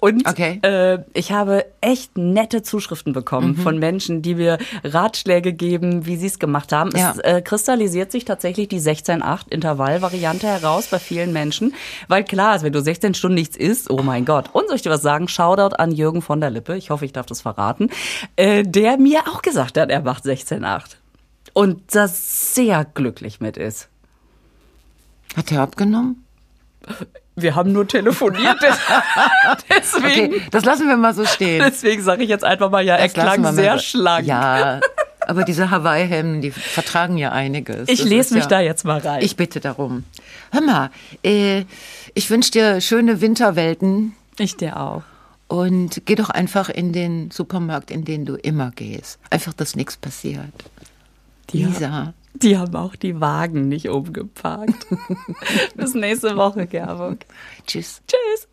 [0.00, 0.58] Und okay.
[0.60, 3.56] äh, ich habe echt nette Zuschriften bekommen mhm.
[3.56, 6.90] von Menschen, die mir Ratschläge geben, wie sie es gemacht haben.
[6.94, 7.12] Ja.
[7.12, 11.72] Es äh, kristallisiert sich tatsächlich die 16-8 Intervall-Variante heraus bei vielen Menschen,
[12.08, 14.50] weil klar ist, wenn du 16 Stunden nichts isst, oh mein Gott.
[14.52, 15.26] Und soll ich dir was sagen?
[15.26, 17.90] Shoutout an Jürgen von der Lippe, ich hoffe, ich darf das verraten,
[18.36, 20.96] äh, der mir auch gesagt hat, er macht 16,8.
[21.52, 23.88] Und da sehr glücklich mit ist.
[25.36, 26.24] Hat er abgenommen?
[27.34, 28.56] Wir haben nur telefoniert.
[29.68, 31.62] deswegen, okay, das lassen wir mal so stehen.
[31.66, 34.26] Deswegen sage ich jetzt einfach mal, ja, er klang sehr schlank.
[34.26, 34.80] Ja,
[35.26, 37.88] aber diese Hawaii-Hemden, die vertragen ja einiges.
[37.88, 39.22] Ich das lese mich ja, da jetzt mal rein.
[39.22, 40.04] Ich bitte darum.
[40.52, 40.90] Hör mal,
[41.22, 41.64] äh,
[42.14, 44.14] ich wünsche dir schöne Winterwelten.
[44.38, 45.02] Ich dir auch.
[45.48, 49.18] Und geh doch einfach in den Supermarkt, in den du immer gehst.
[49.30, 50.52] Einfach, dass nichts passiert.
[51.50, 52.14] Die Lisa.
[52.34, 54.86] Die haben auch die Wagen nicht umgeparkt.
[55.76, 57.24] Bis nächste Woche, Gerburg.
[57.66, 58.02] Tschüss.
[58.06, 58.48] Tschüss.